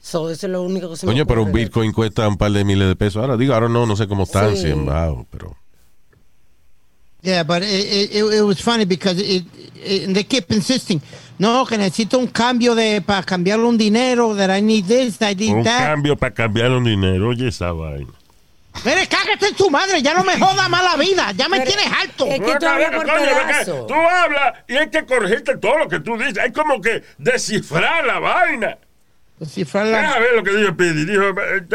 [0.00, 1.52] So, eso es lo único que se me Coño, pero un.
[1.52, 3.20] Bitcoin cuesta un par de miles de pesos.
[3.20, 4.62] Ahora digo, ahora no, no sé cómo están, Sí.
[4.62, 5.56] si en bajo, pero.
[7.22, 9.44] Yeah, but it, it, it was funny because it,
[9.82, 11.00] it, they keep insisting.
[11.38, 14.36] No, que necesito un cambio de para cambiarle un dinero.
[14.36, 15.78] That I need this, I need Un that.
[15.94, 17.28] cambio para cambiar un dinero.
[17.30, 18.12] Oye, esa vaina.
[18.84, 21.70] Mire, cágate en su madre, ya no me joda más la vida, ya me Pero-
[21.70, 22.26] tienes harto.
[22.26, 23.86] es que tú hablas por pedazo.
[23.86, 26.38] Tú hablas y hay que corregirte todo lo que tú dices.
[26.38, 28.78] Hay como que descifrar la vaina.
[29.66, 31.04] Fue la- Deja ver lo que dijo Pidi.
[31.04, 31.66] Dijo, eh,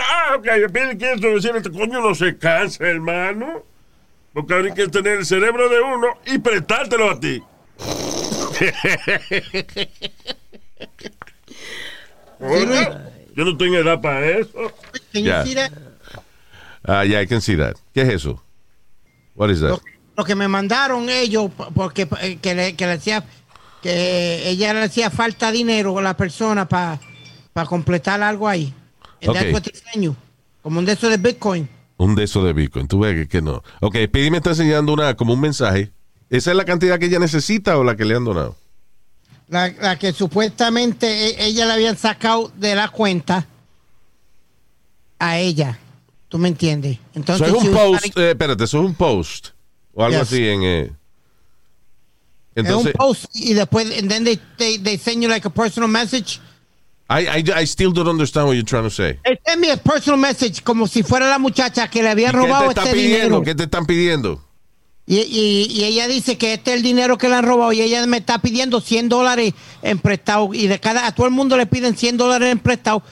[0.00, 3.62] ah, ok, Pidi quiere decir, este coño no se cansa, hermano.
[4.32, 7.42] Porque ahora hay que tener el cerebro de uno y prestártelo a ti.
[12.40, 12.88] Oye,
[13.36, 14.52] yo no estoy en edad para eso.
[15.12, 15.44] Can you Ya.
[15.44, 15.70] see that?
[16.86, 17.74] Ah, yeah, I can see that.
[17.94, 18.42] ¿Qué es eso?
[19.34, 19.70] What is that?
[19.70, 19.80] Lo,
[20.16, 23.24] lo que me mandaron ellos, po- porque eh, que le, que le hacía,
[23.82, 26.98] que ella le hacía falta dinero a la persona para
[27.66, 28.74] completar algo ahí.
[29.22, 29.34] And Ok.
[29.36, 30.16] that's what they send you.
[30.62, 31.68] Como un de esos de Bitcoin.
[31.96, 32.86] Un de esos de Bitcoin.
[32.88, 33.62] Tú ves que, que no.
[33.80, 35.90] Ok, Speedy me está enseñando una, como un mensaje.
[36.30, 38.56] ¿Esa es la cantidad que ella necesita o la que le han donado?
[39.48, 43.46] La, la que supuestamente e- ella le habían sacado de la cuenta
[45.18, 45.78] a ella.
[46.28, 46.98] ¿Tú me entiendes?
[47.14, 49.48] Entonces, Eso es un was post, trying- eh, espérate, eso es un post.
[49.92, 50.28] O algo Yes.
[50.32, 50.62] así en...
[50.64, 50.82] eh,
[52.56, 55.50] es entonces, un post y después and then they, they, they send you like a
[55.50, 56.40] personal message.
[57.10, 59.18] I, I, I still don't understand what you're trying to say.
[59.24, 62.32] They send me a personal message como si fuera la muchacha que le había ¿Y
[62.32, 63.24] ¿Qué robado te están este pidiendo?
[63.40, 63.42] dinero.
[63.42, 64.42] ¿Qué te están pidiendo?
[65.06, 68.06] Y, y- ella dice que este es el dinero que le han robado y ella
[68.06, 69.52] me está pidiendo 100 dólares
[69.82, 73.02] en prestado y de cada a todo el mundo le piden 100 dólares en prestado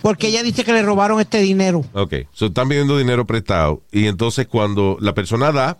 [0.00, 1.84] porque ella dice que le robaron este dinero.
[1.92, 5.78] Ok, so están pidiendo dinero prestado y entonces cuando la persona da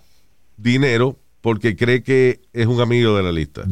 [0.57, 3.65] dinero porque cree que es un amigo de la lista.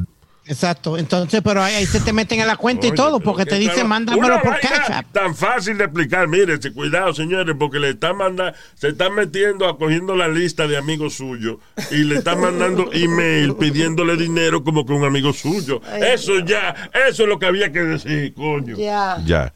[0.46, 0.98] Exacto.
[0.98, 3.86] Entonces, pero ahí, ahí se te meten en la cuenta y todo porque te dicen
[3.86, 5.06] mándamelo por Cash App.
[5.12, 6.26] Tan fácil de explicar.
[6.28, 11.14] Mire, cuidado, señores, porque le están mandando, se están metiendo, acogiendo la lista de amigos
[11.14, 11.58] suyos
[11.90, 15.80] y le están mandando email pidiéndole dinero como que un amigo suyo.
[16.00, 18.76] Eso ya, eso es lo que había que decir, coño.
[18.76, 19.18] Ya.
[19.24, 19.52] Ya.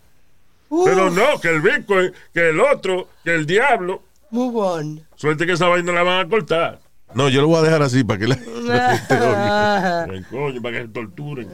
[0.85, 4.03] Pero no, que el Bitcoin, que el otro, que el diablo.
[4.31, 5.07] Move on.
[5.17, 6.81] Suerte que esa vaina la van a cortar.
[7.15, 10.05] No, yo lo voy a dejar así para que la, la gente oiga.
[10.05, 11.49] Ay, coño, para que se torturen.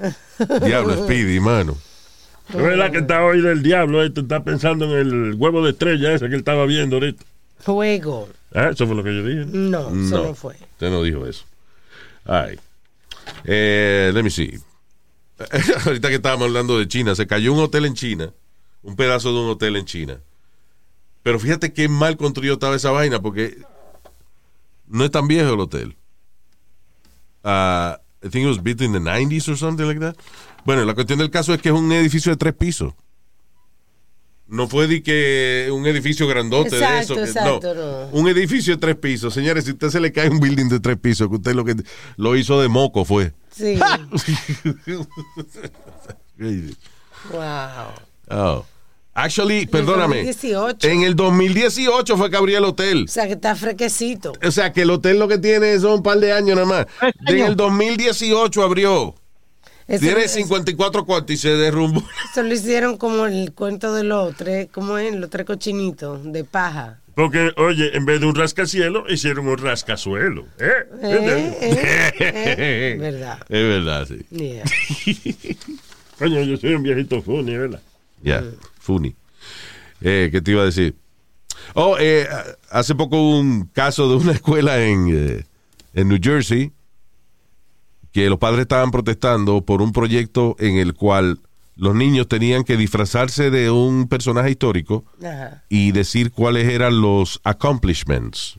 [0.64, 1.76] Diablo, Speedy, mano.
[2.48, 6.12] Es verdad que está hoy del diablo, este está pensando en el huevo de estrella
[6.12, 7.24] ese que él estaba viendo ahorita.
[7.64, 8.28] Juego.
[8.54, 9.44] Ah, Eso fue lo que yo dije.
[9.46, 10.24] No, eso No.
[10.24, 10.54] no fue.
[10.54, 11.44] Usted no dijo eso.
[12.24, 12.58] Ay.
[13.44, 14.58] Eh, let me see.
[15.86, 18.30] Ahorita que estábamos hablando de China, se cayó un hotel en China,
[18.82, 20.18] un pedazo de un hotel en China.
[21.22, 23.56] Pero fíjate qué mal construido estaba esa vaina, porque
[24.92, 25.96] no es tan viejo el hotel.
[27.42, 30.14] Ah, I think it was built in the 90s or something like that.
[30.64, 32.94] Bueno, la cuestión del caso es que es un edificio de tres pisos.
[34.46, 37.38] No fue de que un edificio grandote Exacto, de eso.
[37.38, 38.00] exacto, no.
[38.02, 38.08] no.
[38.12, 39.32] Un edificio de tres pisos.
[39.32, 41.64] Señores, si a usted se le cae un building de tres pisos, que usted lo
[41.64, 41.74] que
[42.16, 43.32] lo hizo de moco fue.
[43.50, 43.78] Sí.
[47.32, 47.88] wow.
[48.28, 48.66] Oh.
[49.14, 50.24] Actually, perdóname.
[50.24, 50.88] 2018.
[50.88, 53.04] En el 2018 fue que abrió el hotel.
[53.04, 54.32] O sea, que está fresquecito.
[54.42, 56.86] O sea, que el hotel lo que tiene son un par de años nada más.
[57.26, 59.14] En el 2018 abrió.
[59.86, 62.02] Eso, Tiene eso- 54 cuartos y se derrumbó.
[62.30, 65.14] eso lo hicieron como el cuento de los tres, ¿cómo es?
[65.14, 67.00] Los tres cochinitos de paja.
[67.14, 70.46] Porque, oye, en vez de un rascacielo, hicieron un rascazuelo.
[70.58, 70.70] ¿Eh?
[71.02, 72.96] Eh, eh, eh.
[72.98, 73.38] ¿Verdad?
[73.50, 74.24] Es verdad, sí.
[74.30, 74.64] Yeah.
[76.18, 77.82] Coño, yo soy un viejito funny, ¿verdad?
[78.22, 78.42] Ya,
[78.82, 79.14] funny.
[80.00, 80.96] Eh, ¿Qué te iba a decir?
[81.74, 82.26] Oh, eh,
[82.70, 85.44] hace poco hubo un caso de una escuela en, eh,
[85.94, 86.72] en New Jersey
[88.12, 91.38] que los padres estaban protestando por un proyecto en el cual
[91.76, 95.64] los niños tenían que disfrazarse de un personaje histórico Ajá.
[95.70, 98.58] y decir cuáles eran los accomplishments,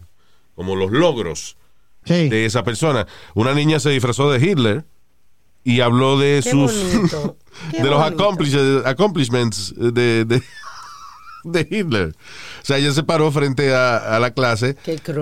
[0.55, 1.57] como los logros
[2.05, 2.27] Sí.
[2.29, 3.07] de esa persona.
[3.33, 4.85] Una niña se disfrazó de Hitler
[5.63, 6.73] y habló de Qué sus
[7.71, 8.01] de los
[8.85, 10.41] accomplishments de, de,
[11.43, 12.15] de Hitler.
[12.61, 14.75] O sea, ella se paró frente a, a la clase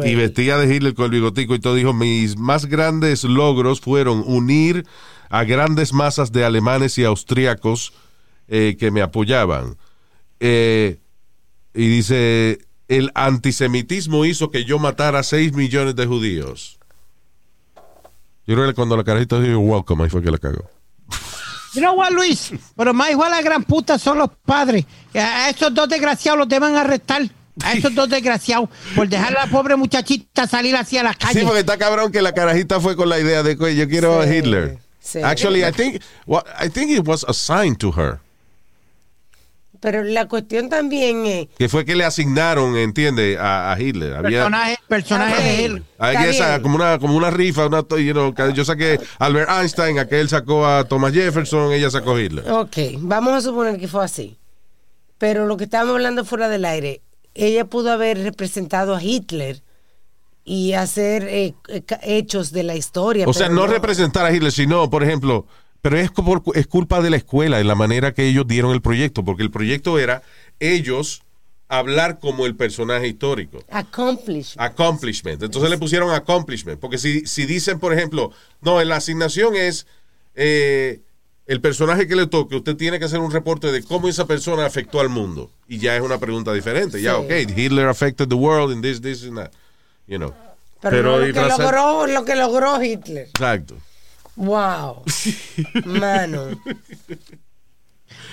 [0.03, 1.75] y vestía de Hitler con el bigotico y todo.
[1.75, 4.85] Dijo, mis más grandes logros fueron unir
[5.29, 7.93] a grandes masas de alemanes y austríacos
[8.47, 9.77] eh, que me apoyaban.
[10.41, 10.99] Eh,
[11.73, 16.80] y dice, el antisemitismo hizo que yo matara a 6 millones de judíos.
[18.47, 20.69] Yo creo que cuando la carajita dijo welcome, ahí fue que la cagó.
[21.73, 22.51] You know what, Luis?
[22.75, 24.85] Pero más igual a la gran puta son los padres.
[25.15, 27.21] A a esos dos desgraciados los deben arrestar.
[27.63, 31.39] A esos dos desgraciados por dejar a la pobre muchachita salir hacia la calle.
[31.39, 34.19] Sí, porque está cabrón que la carajita fue con la idea de que yo quiero
[34.19, 34.79] a Sí, Hitler.
[34.99, 35.19] sí.
[35.21, 38.19] Actually, I think, what, I think it was assigned to her.
[39.81, 41.47] Pero la cuestión también es.
[41.57, 43.37] Que fue que le asignaron, ¿entiende?
[43.39, 44.13] A, a Hitler.
[44.13, 45.83] Había, personaje, personaje de él.
[45.97, 49.97] hay esa, como una, como una rifa, una, you know, que yo saqué Albert Einstein,
[49.97, 52.47] aquel sacó a Thomas Jefferson, ella sacó a Hitler.
[52.51, 54.37] Ok, vamos a suponer que fue así.
[55.17, 57.01] Pero lo que estábamos hablando fuera del aire,
[57.33, 59.63] ella pudo haber representado a Hitler
[60.43, 63.27] y hacer eh, eh, hechos de la historia.
[63.27, 65.47] O sea, no representar a Hitler, sino, por ejemplo,
[65.81, 68.81] pero es, por- es culpa de la escuela, en la manera que ellos dieron el
[68.81, 70.21] proyecto, porque el proyecto era
[70.59, 71.21] ellos
[71.67, 73.63] hablar como el personaje histórico.
[73.69, 74.55] Accomplish.
[74.57, 75.41] Accomplishment.
[75.41, 76.79] Entonces le pusieron accomplishment.
[76.79, 79.87] Porque si, si dicen, por ejemplo, no, la asignación es
[80.35, 80.99] eh,
[81.47, 84.65] el personaje que le toque, usted tiene que hacer un reporte de cómo esa persona
[84.65, 85.49] afectó al mundo.
[85.67, 87.01] Y ya es una pregunta diferente.
[87.01, 89.51] Ya, ok, Hitler affected the world in this, this, and that.
[90.07, 90.33] You know.
[90.81, 93.27] Pero, Pero no lo, que logró, lo que logró Hitler.
[93.27, 93.77] Exacto.
[94.35, 95.03] Wow.
[95.85, 96.51] Mano.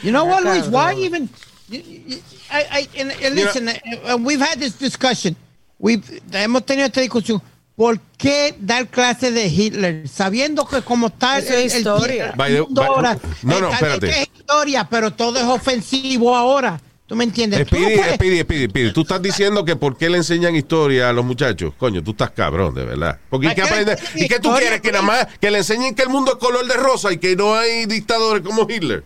[0.03, 0.45] You know what.
[0.45, 0.67] Luis?
[0.69, 1.29] Why even?
[1.71, 2.21] I,
[2.51, 5.37] I, and, and listen, uh, we've had this discussion.
[5.79, 7.43] We've, hemos tenido esta discusión.
[7.77, 10.09] ¿Por qué dar clase de Hitler?
[10.09, 12.33] Sabiendo que como tal Eso es historia.
[12.37, 14.09] By the- by- no, no, espérate.
[14.11, 16.81] Es historia, pero todo es ofensivo ahora.
[17.09, 17.61] ¿Tú me entiendes?
[17.61, 21.25] No Speedy, Speedy, Speedy, Tú estás diciendo que por qué le enseñan historia a los
[21.25, 21.73] muchachos.
[21.79, 23.19] Coño, tú estás cabrón, de verdad.
[23.31, 24.83] Porque ¿y ¿Para qué, ¿Y qué tú quieres?
[24.83, 27.35] Que nada más que le enseñen que el mundo es color de rosa y que
[27.35, 29.05] no hay dictadores como Hitler.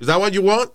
[0.00, 0.70] Is that what you want?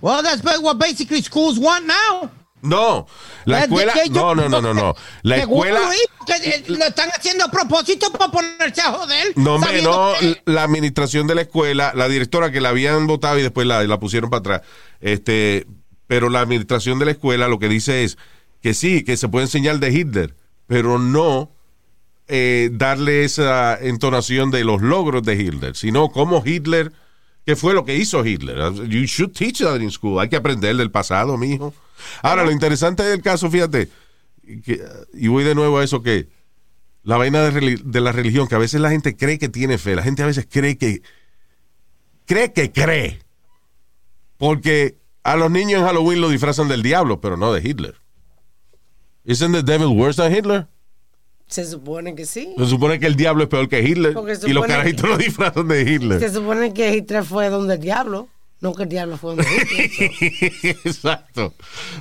[0.00, 2.30] Well, that's what basically schools want now.
[2.62, 3.06] No.
[3.44, 3.94] La escuela.
[4.10, 4.94] No, no, no, no, no.
[5.22, 5.80] La escuela.
[6.26, 9.32] Que, eh, lo están haciendo a propósito para ponerse a joder.
[9.36, 10.12] No, hombre, no,
[10.44, 13.98] la administración de la escuela, la directora que la habían votado y después la, la
[13.98, 14.62] pusieron para atrás.
[15.00, 15.66] Este,
[16.06, 18.18] pero la administración de la escuela lo que dice es
[18.60, 20.34] que sí, que se puede enseñar de Hitler,
[20.66, 21.50] pero no
[22.26, 26.92] eh, darle esa entonación de los logros de Hitler, sino cómo Hitler,
[27.48, 28.58] qué fue lo que hizo Hitler.
[28.90, 30.20] You should teach that in school.
[30.20, 31.72] Hay que aprender del pasado, mijo.
[32.20, 33.88] Ahora, lo interesante del caso, fíjate,
[34.62, 34.82] que-
[35.14, 36.28] y voy de nuevo a eso que
[37.04, 39.96] la vaina de, de la religión, que a veces la gente cree que tiene fe,
[39.96, 41.00] la gente a veces cree que
[42.26, 43.20] cree que cree.
[44.36, 47.94] Porque a los niños en Halloween lo disfrazan del diablo, pero no de Hitler.
[49.24, 50.66] ¿Isn't the devil worse than Hitler?
[51.48, 52.54] Se supone que sí.
[52.58, 54.14] Se supone que el diablo es peor que Hitler
[54.46, 56.20] y los carajitos que- lo disfrazan de Hitler.
[56.20, 58.28] Se supone que Hitler fue donde el diablo.
[58.60, 60.76] No que el diablo fue donde Hitler.
[60.84, 61.54] Exacto.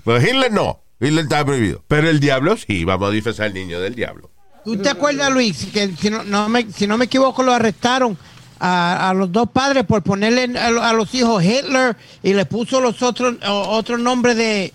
[0.04, 0.82] Pero Hitler no.
[1.00, 1.84] Hitler está prohibido.
[1.88, 2.84] Pero el diablo sí.
[2.84, 4.30] Vamos a disfrazar al niño del diablo.
[4.66, 8.18] ¿Tú te acuerdas, Luis, que si no, no me, si no me equivoco, lo arrestaron
[8.60, 12.46] a, a los dos padres por ponerle a, lo- a los hijos Hitler y le
[12.46, 14.74] puso los otros otro nombre de,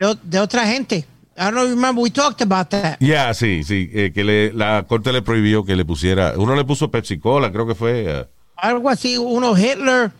[0.00, 1.04] de, de otra gente?
[1.38, 2.98] I don't remember, we talked about that.
[3.00, 3.88] Ya, sí, sí.
[3.92, 6.34] eh, que le- la corte le prohibió que le pusiera.
[6.36, 8.04] Uno le puso Pepsi Cola, creo que fue.
[8.08, 8.26] eh,
[8.56, 10.10] Algo así, uno Hitler.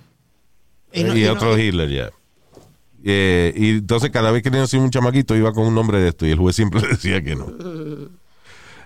[0.92, 2.10] Y, no- y no- otro Hitler, ya.
[3.04, 6.26] Eh, y entonces cada vez que hacía un chamaquito iba con un nombre de esto
[6.26, 7.46] y el juez siempre decía que no.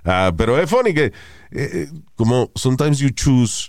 [0.05, 1.13] Ah, pero es funny que
[1.51, 3.69] eh, como sometimes you choose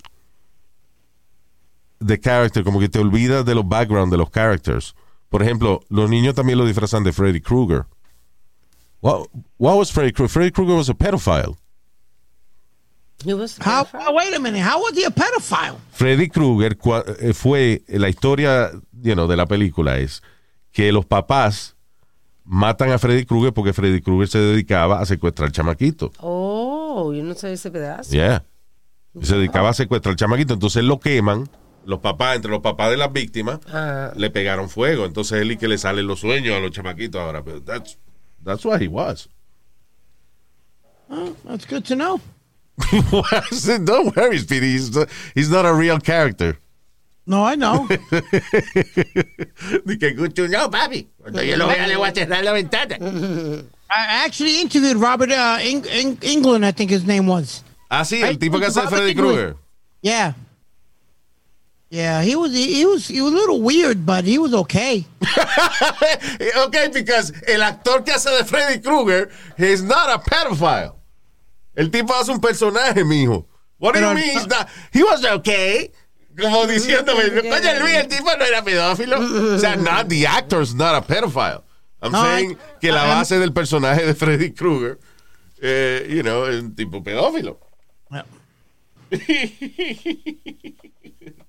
[2.05, 4.95] the character, como que te olvidas de los background de los characters.
[5.30, 7.86] Por ejemplo, los niños también lo disfrazan de Freddy Krueger.
[9.03, 9.27] What,
[9.57, 10.29] what was Freddy Krueger?
[10.31, 11.57] Freddy Krueger was a pedophile.
[13.25, 15.75] He was How, oh, wait a minute, how was he a pedophile?
[15.91, 16.77] Freddy Krueger
[17.19, 20.21] eh, fue la historia you know, de la película es
[20.71, 21.75] que los papás
[22.45, 26.11] matan a Freddy Krueger porque Freddy Krueger se dedicaba a secuestrar chamaquito.
[26.19, 28.09] Oh, yo no sabía ese pedazo.
[28.11, 28.45] Yeah.
[29.19, 31.49] Y Se dedicaba a secuestrar chamaquito, entonces lo queman.
[31.85, 34.13] Los papás, entre los papás de las víctimas, Ah.
[34.15, 35.05] le pegaron fuego.
[35.05, 37.43] Entonces él y que le salen los sueños a los chamaquitos ahora.
[37.43, 37.99] Pero that's,
[38.43, 39.27] that's what he was.
[41.09, 42.19] Oh, that's good to know.
[43.85, 44.71] Don't worry, Speedy.
[44.71, 46.57] He's not, he's not a real character.
[47.25, 47.87] No, I know.
[49.85, 51.07] Ni que escucho, no, papi.
[51.45, 52.97] Yo lo vea, le voy a cerrar la ventana.
[53.89, 57.63] I actually interviewed Robert uh, Eng- Eng- England, I think his name was.
[57.89, 59.55] Ah, sí, el tipo que hace Freddy Krueger.
[60.01, 60.33] Yeah.
[61.93, 65.05] Yeah, he was he was he was a little weird, but he was okay.
[66.57, 69.29] ok, because el actor que hace de Freddy Krueger
[69.59, 70.95] is not a pedophile.
[71.77, 73.45] El tipo hace un personaje, mijo.
[73.77, 74.69] What do you mean he's not?
[74.91, 75.91] He was okay.
[76.35, 79.53] Como diciéndome, coño, Luis, el tipo no era pedófilo.
[79.53, 81.61] O sea, not the actor's not a pedophile.
[82.01, 84.97] I'm No, saying I- que la I'm- base del personaje de Freddy Krueger,
[85.61, 87.59] eh, you know, es un tipo pedófilo.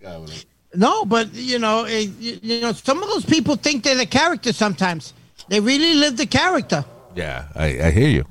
[0.04, 0.30] Cabrón.
[0.74, 4.06] No, but you know, eh, you, you know, some of those people think they're the
[4.06, 4.52] character.
[4.52, 5.14] Sometimes
[5.48, 6.84] they really live the character.
[7.14, 8.24] Yeah, I, I hear you.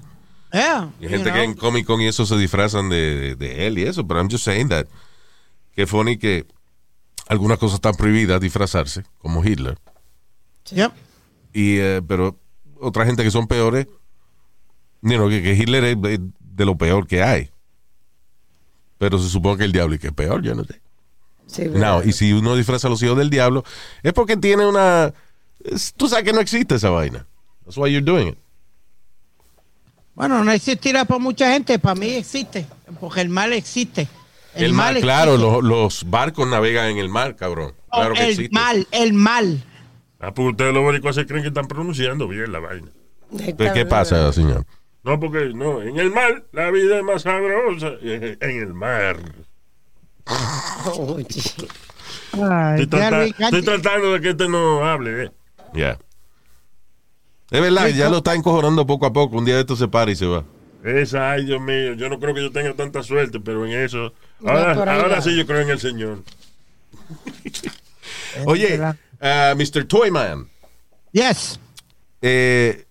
[0.53, 0.89] Yeah.
[0.99, 1.34] Hay you gente know.
[1.34, 4.19] que en Comic Con y eso se disfrazan de, de, de él y eso, pero
[4.19, 4.88] I'm just saying that.
[5.76, 6.45] Que funny que
[7.28, 9.78] algunas cosas están prohibidas disfrazarse, como Hitler.
[10.69, 10.91] Yep.
[11.53, 12.38] Y, eh, pero
[12.80, 13.88] otra gente que son peores,
[15.01, 17.49] you know, que, que Hitler es de, de lo peor que hay.
[18.99, 20.83] Pero se supone que el diablo y que es peor, yo no sé.
[21.48, 23.64] Sí, No, y si uno disfraza a los hijos del diablo,
[24.02, 25.14] es porque tiene una
[25.64, 27.26] Es- tú sabes que no existe esa vaina.
[27.64, 28.38] That's why you're doing it.
[30.16, 32.66] Bueno, no existirá para mucha gente, para mí existe,
[33.00, 34.08] porque el mal existe.
[34.56, 35.06] El, mar, existe.
[35.08, 37.74] claro, los, los barcos navegan en el mar, cabrón.
[37.91, 38.54] No, Claro que el existe.
[38.54, 39.64] mal, el mal.
[40.20, 42.88] Ah, pues ustedes los boricuas se creen que están pronunciando bien la vaina.
[43.36, 44.66] ¿Qué, qué pasa, señor?
[45.04, 47.94] No, porque no, en el mar la vida es más sabrosa.
[48.02, 49.18] En el mar.
[50.26, 51.26] Ay,
[52.84, 55.26] Estoy, estoy tratando de que este no hable.
[55.26, 55.32] eh.
[55.74, 55.99] Ya.
[57.51, 59.38] Es verdad, ya lo está encojonando poco a poco.
[59.38, 60.43] Un día de esto se para y se va.
[60.84, 64.13] Esa, ay, Dios mío, yo no creo que yo tenga tanta suerte, pero en eso.
[64.45, 66.24] Ahora, sí yo creo en el Señor.
[68.45, 68.80] Oye,
[69.21, 69.86] ah, Mr.
[69.86, 70.49] Toyman,
[71.11, 71.59] Yes.
[72.21, 72.86] eh,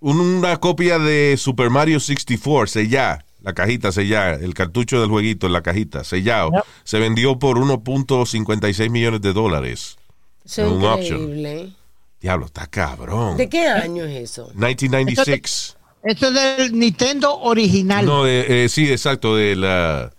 [0.00, 5.46] un- una copia de Super Mario 64 sellada, la cajita sellada, el cartucho del jueguito
[5.46, 6.62] en la cajita sellado, Yep.
[6.82, 9.96] se vendió por 1.56 millones de dólares.
[10.44, 11.20] Es Un option.
[11.22, 11.72] increíble.
[12.20, 13.36] Diablo, está cabrón.
[13.36, 14.50] ¿De qué año es eso?
[14.54, 15.76] 1996.
[16.02, 18.04] Esto es del Nintendo original.
[18.04, 20.12] No, de, eh, sí, exacto, de la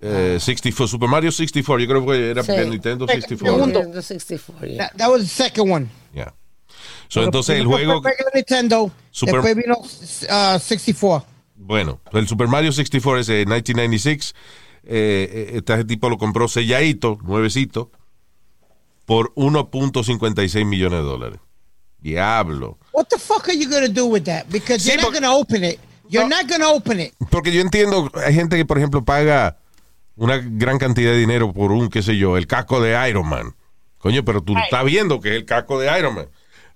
[0.00, 2.52] eh, 64, Super Mario 64, yo creo que era Sí.
[2.52, 3.54] de Nintendo 64.
[3.54, 3.78] Segundo.
[3.80, 4.88] Nintendo 64, yeah.
[4.88, 5.88] That, that was the second one.
[6.14, 6.32] Yeah.
[7.08, 8.00] So, entonces el juego,
[8.34, 11.26] Nintendo, Super- después vino uh, 64.
[11.70, 14.34] Bueno, el Super Mario 64 es de 1996,
[14.82, 17.90] eh, eh, este tipo lo compró selladito, nuevecito,
[19.06, 21.40] por 1.56 millones de dólares.
[21.98, 22.78] Diablo.
[22.92, 24.46] What the fuck are you going to do with that?
[24.48, 25.78] Because Sí, you're not porque- going to open it.
[26.08, 26.36] You're No.
[26.36, 27.12] not going to open it.
[27.30, 29.58] Porque yo entiendo, hay gente que, por ejemplo, paga
[30.16, 33.54] una gran cantidad de dinero por un, qué sé yo, el casco de Iron Man.
[33.98, 36.26] Coño, pero tú estás viendo que es el casco de Iron Man.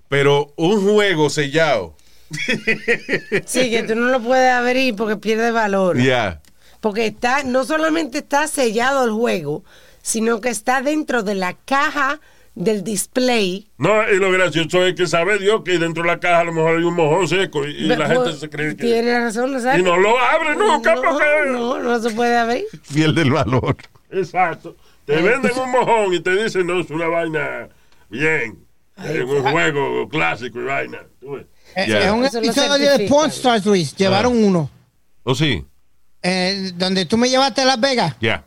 [0.09, 1.97] Pero un juego sellado.
[3.47, 5.99] Sí, que tú no lo puedes abrir porque pierde valor.
[5.99, 6.41] Ya.
[6.80, 9.64] Porque está, no solamente está sellado el juego,
[10.03, 12.20] sino que está dentro de la caja
[12.55, 13.68] del display.
[13.78, 16.53] No, y lo gracioso es que sabe Dios que dentro de la caja a lo
[16.53, 18.85] mejor hay un mojón seco y, y la Pues, gente se cree que.
[18.85, 19.80] Tiene razón, ¿no sabes?
[19.80, 21.24] Y no lo abre nunca no, porque.
[21.47, 22.64] no, no se puede abrir.
[22.93, 23.76] Pierde el valor.
[24.11, 24.76] Exacto.
[25.05, 27.68] Te venden un mojón y te dicen, no, es una vaina
[28.09, 28.59] bien.
[29.03, 30.99] Es un juego clásico y vaina.
[31.20, 31.47] Tú ves.
[31.76, 32.06] Eh, Ya.
[32.06, 33.08] Es un Eso episodio de.
[33.08, 33.94] Porn Stars, Luis.
[33.96, 34.70] Llevaron uno.
[35.22, 35.64] ¿O sí?
[36.22, 38.16] Eh, donde tú me llevaste a Las Vegas.
[38.20, 38.46] Ya.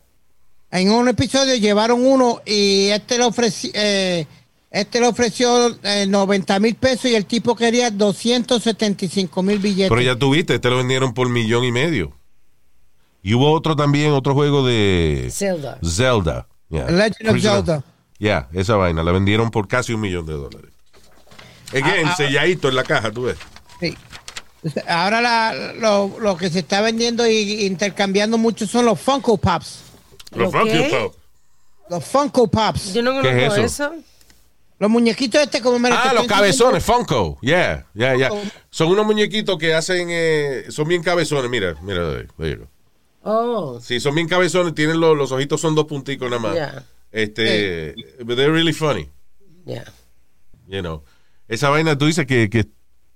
[0.72, 4.28] En un episodio llevaron uno y este le ofreció, eh,
[4.70, 9.90] este le ofreció eh, 90 mil pesos y el tipo quería 275 mil billetes.
[9.90, 12.14] Pero ya tuviste, te lo vendieron por millón y medio.
[13.24, 15.80] Y hubo otro también, otro juego de Zelda.
[15.84, 16.48] Zelda.
[16.70, 16.90] Yeah.
[16.90, 17.84] Legend of Zelda.
[18.20, 19.04] Ya, esa vaina.
[19.04, 20.72] La vendieron por casi un millón de dólares.
[21.72, 22.16] Again, Ah, ah.
[22.16, 23.38] selladito en la caja, tú ves.
[23.80, 23.96] Sí.
[24.88, 29.82] Ahora la- lo, lo que se está vendiendo y intercambiando mucho son los Funko Pops.
[30.32, 30.90] Los ¿Lo Funky qué?
[30.90, 31.16] Pop.
[31.90, 32.94] Los Funko Pops.
[32.94, 33.94] Yo no ¿Qué conozco es eso.
[34.80, 37.38] Los muñequitos este como me lo Ah, los cabezones, Funko.
[37.42, 38.30] Yeah, yeah, yeah.
[38.30, 38.46] Funko.
[38.70, 41.50] Son unos muñequitos que hacen, eh, son bien cabezones.
[41.50, 42.02] Mira, mira,
[42.38, 42.68] there you go.
[43.24, 44.74] Oh, Sí, son bien cabezones.
[44.76, 46.56] Tienen los, los ojitos, son dos punticos nada más.
[46.56, 46.84] Ya.
[47.12, 49.10] Este, but they're really funny,
[49.66, 49.84] ya.
[50.68, 51.02] you know.
[51.48, 52.66] Esa vaina, tú dices que, que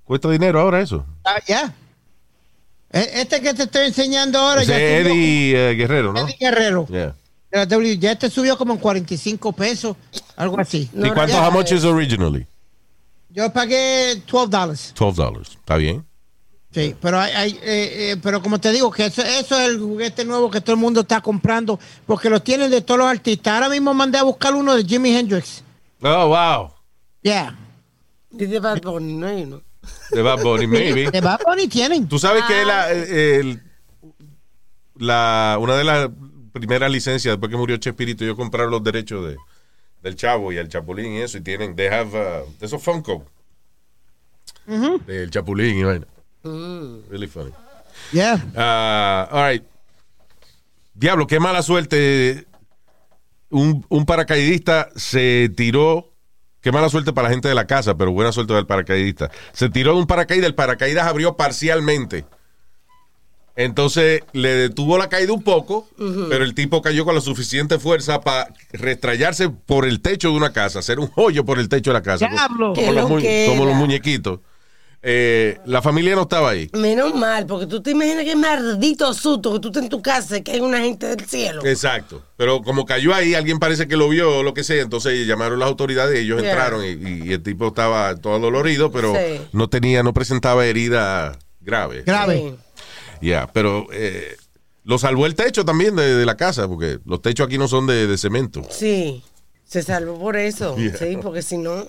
[0.04, 1.06] cuesta dinero ahora eso.
[1.26, 1.74] Ah, ya.
[2.92, 6.20] E- Este que te estoy enseñando ahora Ese ya es subió Eddie eh, Guerrero, ¿no?
[6.22, 6.88] Eddie Guerrero.
[6.88, 7.16] Yeah.
[7.52, 7.98] de la W.
[7.98, 9.96] Ya este subió como en 45 pesos,
[10.38, 10.90] algo así.
[10.94, 11.76] ¿Y No, cuánto, ya, how much eh.
[11.76, 12.46] is originally?
[13.30, 14.94] Yo pagué 12 dólares.
[14.98, 15.50] 12 dollars.
[15.52, 16.06] ¿Está bien?
[16.74, 19.80] Sí, pero hay, hay, eh, eh, pero como te digo, que eso, eso es el
[19.80, 23.54] juguete nuevo que todo el mundo está comprando, porque los tienen de todos los artistas.
[23.56, 25.64] Ahora mismo mandé a buscar uno de Jimi Hendrix.
[26.02, 26.72] Oh, wow.
[27.22, 27.58] Yeah.
[28.32, 29.62] Dice Bad Bunny, no hay uno.
[30.12, 31.12] De Bad Bunny, maybe.
[31.12, 32.08] De Bad Bunny tienen.
[32.08, 33.62] Tú sabes que la, el-
[34.98, 36.10] la, una de las
[36.54, 39.38] primeras licencias después que murió Chespirito, yo compraron los derechos de,
[40.04, 43.26] del Chavo y el Chapulín y eso, y tienen, they have, uh, esos Funko.
[45.08, 46.08] Del Chapulín y vaina.
[47.10, 47.52] Really funny.
[48.12, 48.38] Yeah.
[48.56, 49.64] Ah, all right.
[50.94, 52.46] Diablo, qué mala suerte.
[53.50, 56.11] Un, un paracaidista se tiró.
[56.62, 59.32] Qué mala suerte para la gente de la casa, pero buena suerte del paracaidista.
[59.52, 62.26] Se tiró de un paracaídas, el paracaídas abrió parcialmente.
[63.56, 65.88] Entonces le detuvo la caída un poco,
[66.30, 70.54] pero el tipo cayó con la suficiente fuerza para restrayarse por el techo de una
[70.54, 72.28] casa, hacer un hoyo por el techo de la casa.
[72.28, 72.74] Diablo.
[72.74, 73.52] Como, los, loquera.
[73.52, 74.40] como los muñequitos.
[75.04, 76.70] Eh, la familia no estaba ahí.
[76.74, 80.38] Menos mal, porque tú te imaginas que maldito susto que tú estés en tu casa
[80.38, 81.66] y que hay una gente del cielo.
[81.66, 82.22] Exacto.
[82.38, 85.58] Pero como cayó ahí, alguien parece que lo vio o lo que sea, entonces llamaron
[85.60, 86.52] las autoridades y ellos Yeah.
[86.52, 89.42] entraron y, y el tipo estaba todo dolorido, pero Sí.
[89.54, 92.04] no tenía, no presentaba herida grave.
[92.06, 92.56] Grave.
[93.22, 94.36] Ya, pero eh,
[94.84, 97.88] lo salvó el techo también de, de la casa, porque los techos aquí no son
[97.88, 98.62] de, de cemento.
[98.70, 99.24] Sí,
[99.66, 100.76] se salvó por eso.
[100.78, 100.96] Yeah.
[100.98, 101.86] Sí, porque si no.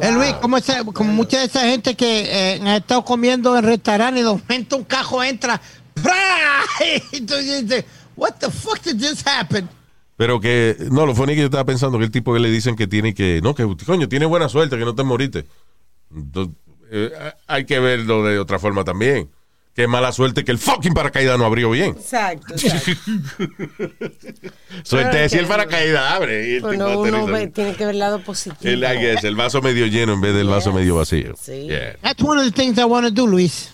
[0.00, 3.64] Eh, Luis, como, esa- como mucha de esa gente que eh, ha estado comiendo en
[3.64, 5.60] restaurantes y de momento un cajo entra.
[5.94, 6.62] ¡pra!
[7.12, 7.84] Y tú dices,
[8.16, 9.68] what the fuck did this happen?
[10.16, 12.74] Pero que, no, lo funny que yo estaba pensando que el tipo que le dicen
[12.76, 15.46] que tiene que, no, que coño, tiene buena suerte, que no te moriste.
[16.14, 16.54] Entonces,
[16.90, 17.10] eh,
[17.46, 19.30] hay que verlo de otra forma también.
[19.74, 21.90] Qué mala suerte que el fucking paracaídas no abrió bien.
[21.90, 22.90] Exacto, exacto.
[24.82, 26.48] Suerte es si el paracaídas abre.
[26.50, 28.58] y el Bueno, tipo uno ve- tiene que ver el lado positivo.
[28.70, 31.34] El, guess, el vaso medio lleno en vez del vaso medio vacío.
[31.40, 31.66] Sí.
[31.68, 31.96] Yeah.
[32.02, 33.70] That's one of the things I want to do, Luis.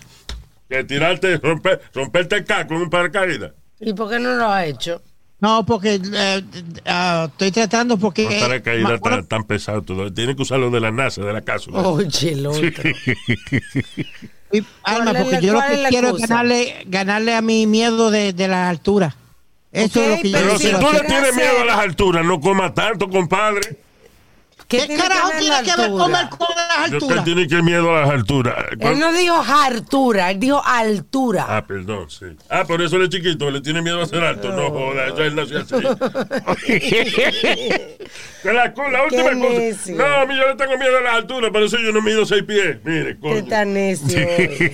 [0.68, 3.52] Que tirarte, romper, romperte el caco en un paracaídas.
[3.80, 5.02] ¿Y por qué no lo ha hecho?
[5.40, 6.42] No, porque eh,
[6.86, 8.24] ah, estoy tratando porque...
[8.26, 9.82] Un eh, paracaídas ma- tan, tan pesado.
[9.82, 10.12] Todo.
[10.12, 11.80] Tiene que usarlo de la NASA, de la cápsula.
[11.80, 12.62] Oye, el otro.
[14.52, 17.66] y- Alma, ¿Cuál es porque la- yo lo que quiero es ganarle, ganarle a mi
[17.66, 19.16] miedo de, de la altura.
[19.72, 21.78] Eso es lo que yo Pero Pero si tú lo le tienes miedo a las
[21.78, 23.83] alturas, no coma tanto, compadre.
[24.68, 26.30] ¿Qué, ¿Qué tiene carajo que tiene que ver con las
[26.84, 27.18] alturas?
[27.18, 28.54] te tiene que miedo a las alturas.
[28.80, 31.46] Él no dijo altura, él dijo altura.
[31.48, 32.26] Ah, perdón, sí.
[32.48, 34.52] Ah, por eso él es chiquito, le tiene miedo a ser alto.
[34.52, 35.74] No joda, eso él nació así.
[38.44, 39.92] La, la última Qué cosa.
[39.92, 42.26] No, a mí yo le tengo miedo a las alturas, por eso yo no mido
[42.26, 42.76] seis pies.
[42.84, 43.44] Mire, Qué coño.
[43.46, 44.18] tan necio.
[44.18, 44.70] es.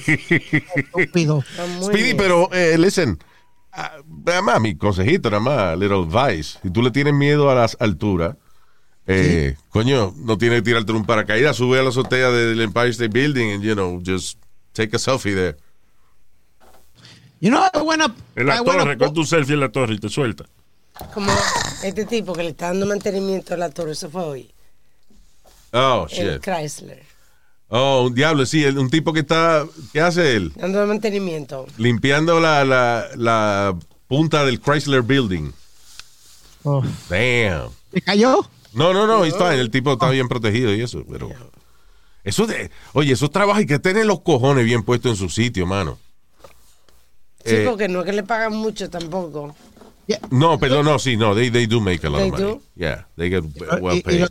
[0.75, 1.45] Estúpido.
[1.83, 3.19] Speedy, pero, eh, listen,
[3.73, 3.93] ah,
[4.27, 6.59] nada más, mi consejito, nada más, little advice.
[6.63, 8.37] Si tú le tienes miedo a las alturas,
[9.13, 13.09] eh, coño, no tienes que tirarte un paracaídas, sube a la azotea del Empire State
[13.11, 14.39] Building and, you know, just
[14.73, 15.57] take a selfie there.
[17.41, 19.99] You know, I wanna, En la I torre, con tu selfie en la torre y
[19.99, 20.45] te suelta.
[21.15, 21.33] Como
[21.83, 24.51] este tipo que le está dando mantenimiento a la torre, eso fue hoy.
[25.73, 26.43] Oh, El shit.
[26.43, 27.03] Chrysler.
[27.69, 30.53] Oh, un diablo, sí, el- un tipo que está, ¿qué hace él?
[30.57, 31.67] Dando mantenimiento.
[31.79, 33.77] Limpiando la, la, la
[34.09, 35.53] punta del Chrysler Building.
[36.65, 37.71] Oh, Damn.
[37.95, 38.47] ¿Se cayó?
[38.73, 41.31] No, no, no, está el tipo está bien protegido y eso, pero...
[42.23, 42.71] Eso de...
[42.93, 45.99] Oye, esos trabajos hay que tener los cojones bien puestos en su sitio, mano.
[47.45, 49.55] Sí, Eh, porque no es que le pagan mucho tampoco.
[50.31, 52.55] No, perdón, no, sí, no, they, they do make a lot They of money.
[52.55, 52.63] do?
[52.75, 53.45] Yeah, they get
[53.81, 54.21] well y, y paid.
[54.21, 54.31] los,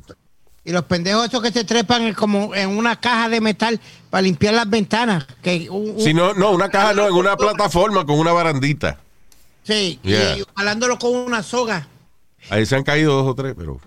[0.66, 3.80] y los pendejos esos que se trepan como en una caja de metal
[4.10, 5.26] para limpiar las ventanas.
[5.42, 9.00] Que un- un- Si no, no, una caja no, en una plataforma con una barandita.
[9.64, 10.38] Sí, Yeah.
[10.38, 11.88] y jalándolo con una soga.
[12.50, 13.80] Ahí se han caído dos o tres, pero...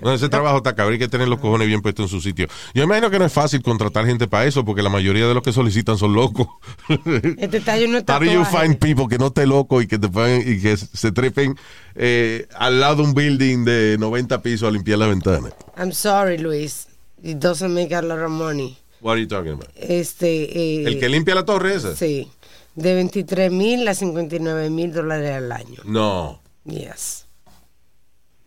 [0.00, 2.46] No, ese trabajo está cabrón, hay que tener los cojones bien puestos en su sitio.
[2.74, 5.42] Yo imagino que no es fácil contratar gente para eso, porque la mayoría de los
[5.42, 6.46] que solicitan son locos.
[7.38, 9.98] Este tallo no está How do you find people que no esté loco y que
[9.98, 11.56] te paguen y que se trepen
[11.94, 15.50] eh, al lado de un building de 90 pisos a limpiar la ventana?
[15.76, 16.88] I'm sorry, Luis.
[17.22, 18.76] It doesn't make a lot of money.
[19.00, 19.68] What are you talking about?
[19.76, 20.82] Este.
[20.82, 21.96] eh, ¿El que limpia la torre esa?
[21.96, 22.30] Sí.
[22.74, 25.80] De 23 mil a 59 mil dólares al año.
[25.84, 26.40] No.
[26.64, 27.21] Yes.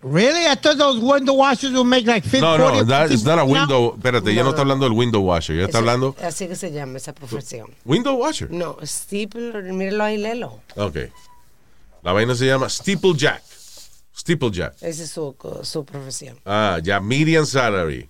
[0.08, 0.46] Really?
[0.46, 3.40] I thought those window washers would make like 50 No, no, that, 40, it's not
[3.40, 3.96] a 50 window.
[3.98, 4.50] Espérate, ya no No.
[4.52, 6.16] está hablando del window washer, ya está Eso- hablando.
[6.22, 7.74] Así que se llama esa profesión.
[7.86, 8.52] ¿Window washer?
[8.52, 10.62] No, steeple, míralo ahí, lelo.
[10.76, 10.98] Ok.
[12.04, 13.42] La vaina se llama Steeplejack.
[14.16, 14.76] Steeplejack.
[14.82, 16.38] Esa es su, su profesión.
[16.46, 18.08] Ah, ya, median salary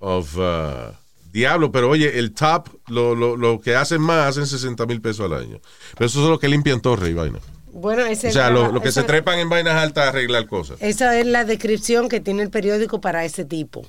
[0.00, 0.36] of.
[0.36, 0.92] uh,
[1.32, 5.30] diablo, pero oye, el top, lo, lo, lo que hacen más, hacen 60 mil pesos
[5.30, 5.60] al año.
[5.94, 7.38] Pero eso es lo que limpian torre y vaina.
[7.76, 10.46] Bueno, ese O sea, lo, traba- lo que se trepan en vainas altas a arreglar
[10.46, 10.78] cosas.
[10.80, 13.86] Esa es la descripción que tiene el periódico para ese tipo.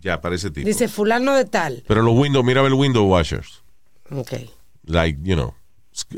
[0.00, 0.66] Ya, para ese tipo.
[0.66, 1.82] Dice fulano de tal.
[1.86, 3.62] Pero los windows, mira el window washers.
[4.10, 4.32] Ok.
[4.84, 5.54] Like, you know,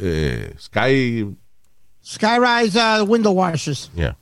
[0.00, 1.36] eh, Sky.
[2.04, 3.90] Skyrise uh, window washers.
[3.94, 4.16] Yeah.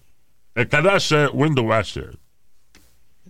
[0.54, 2.18] El Kardashian Window Washer.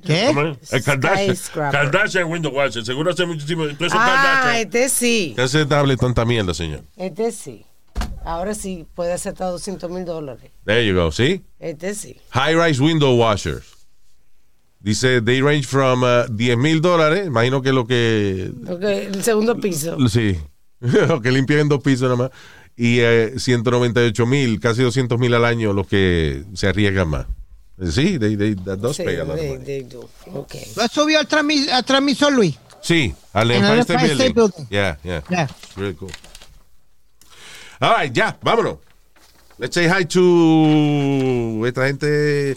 [0.04, 0.24] ¿Qué?
[0.26, 0.72] ¿Cómo es?
[0.72, 1.36] El Kardashian.
[1.70, 2.84] Kardashian Window Washer.
[2.84, 3.64] Seguro hace muchísimo.
[3.64, 4.56] Entonces, Ah, Kardashian.
[4.66, 5.32] este sí.
[5.36, 6.82] ¿Qué hace hable tanta mierda, señor?
[6.96, 7.64] Este sí.
[8.24, 10.50] Ahora sí puede hacer hasta 200 mil dólares.
[10.64, 11.42] There you go, ¿sí?
[11.58, 12.16] Este sí.
[12.30, 13.64] High rise window washers.
[14.80, 17.26] Dice, they range from uh, 10 mil dólares.
[17.26, 18.50] Imagino que lo que.
[18.68, 19.96] Ok, el segundo piso.
[20.08, 20.36] Sí.
[20.80, 22.30] lo que limpian en dos pisos nada más.
[22.76, 27.26] Y eh, 198 mil, casi 200 mil al año los que se arriesgan más.
[27.90, 30.08] Sí, they, they, that does Sí, pay a lot of they- do.
[30.34, 30.54] Ok.
[30.76, 32.56] ¿Lo has subido al, transmis- al transmisor, Luis?
[32.80, 34.32] Sí, al Empire State Building.
[34.34, 34.66] Building.
[34.70, 35.22] Yeah, yeah.
[35.30, 35.48] Yeah.
[35.76, 36.10] Really cool.
[37.82, 38.78] All right, ya, vámonos.
[39.58, 42.56] Let's say hi to esta gente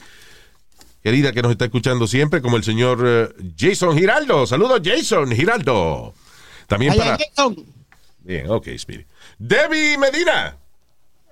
[1.04, 4.46] querida que nos está escuchando siempre, como el señor eh, Jason Giraldo.
[4.46, 6.14] Saludos, Jason Giraldo.
[6.68, 7.18] También Allá, para.
[7.18, 7.56] Jason.
[8.20, 9.06] Bien, ok, Speedy.
[9.40, 10.58] Debbie Medina.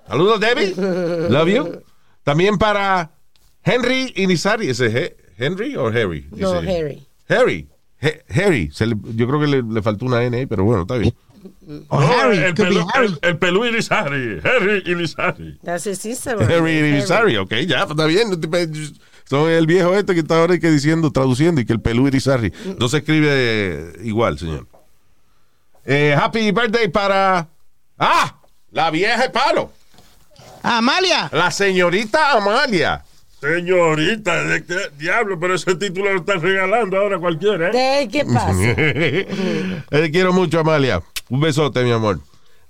[0.08, 0.74] Saludos, Debbie.
[1.30, 1.82] Love you.
[2.24, 3.12] También para
[3.62, 4.70] Henry Inizari.
[4.70, 6.26] ¿Ese es He- Henry o Harry?
[6.32, 7.06] No, Harry.
[7.28, 7.68] Harry.
[8.00, 8.70] He- Harry.
[8.72, 11.14] Se le- yo creo que le, le faltó una N ahí, pero bueno, está bien.
[11.88, 12.38] O No, Harry.
[12.38, 13.06] el, Could be pelú, Harry.
[13.06, 14.40] el, el pelú Irizarry.
[14.44, 15.58] Harry Irizarry.
[15.62, 16.36] That's his sister.
[16.50, 18.30] Harry Inizari, ok, ya, está bien.
[19.24, 22.06] Son el viejo este que está ahora y que diciendo, traduciendo, y que el pelú
[22.08, 22.52] Irizarry.
[22.78, 24.66] No se escribe eh, igual, señor.
[25.84, 27.48] Eh, happy birthday para.
[27.98, 28.36] ¡Ah!
[28.70, 29.70] La vieja de palo.
[30.62, 31.28] Amalia.
[31.32, 33.04] La señorita Amalia.
[33.40, 35.38] Señorita, ¿de qué diablo?
[35.38, 38.00] Pero ese título lo están regalando ahora cualquiera, ¿eh?
[38.00, 38.74] ¿De qué pasa?
[39.90, 41.02] Te quiero mucho, Amalia.
[41.34, 42.20] Un besote, mi amor.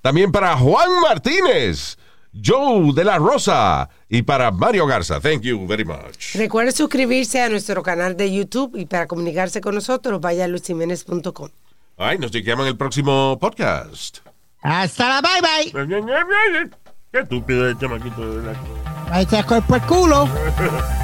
[0.01, 1.99] También para Juan Martínez,
[2.33, 5.21] Joe de la Rosa y para Mario Garza.
[5.21, 6.35] Thank you very much.
[6.35, 11.51] Recuerde suscribirse a nuestro canal de YouTube y para comunicarse con nosotros vaya a luisiménez.com.
[11.99, 14.21] Ay, nos chequeamos en el próximo podcast.
[14.63, 16.71] Hasta la bye bye.
[17.13, 18.57] Qué estúpido el chamaquito de verdad.
[19.11, 20.27] Ahí te por el culo.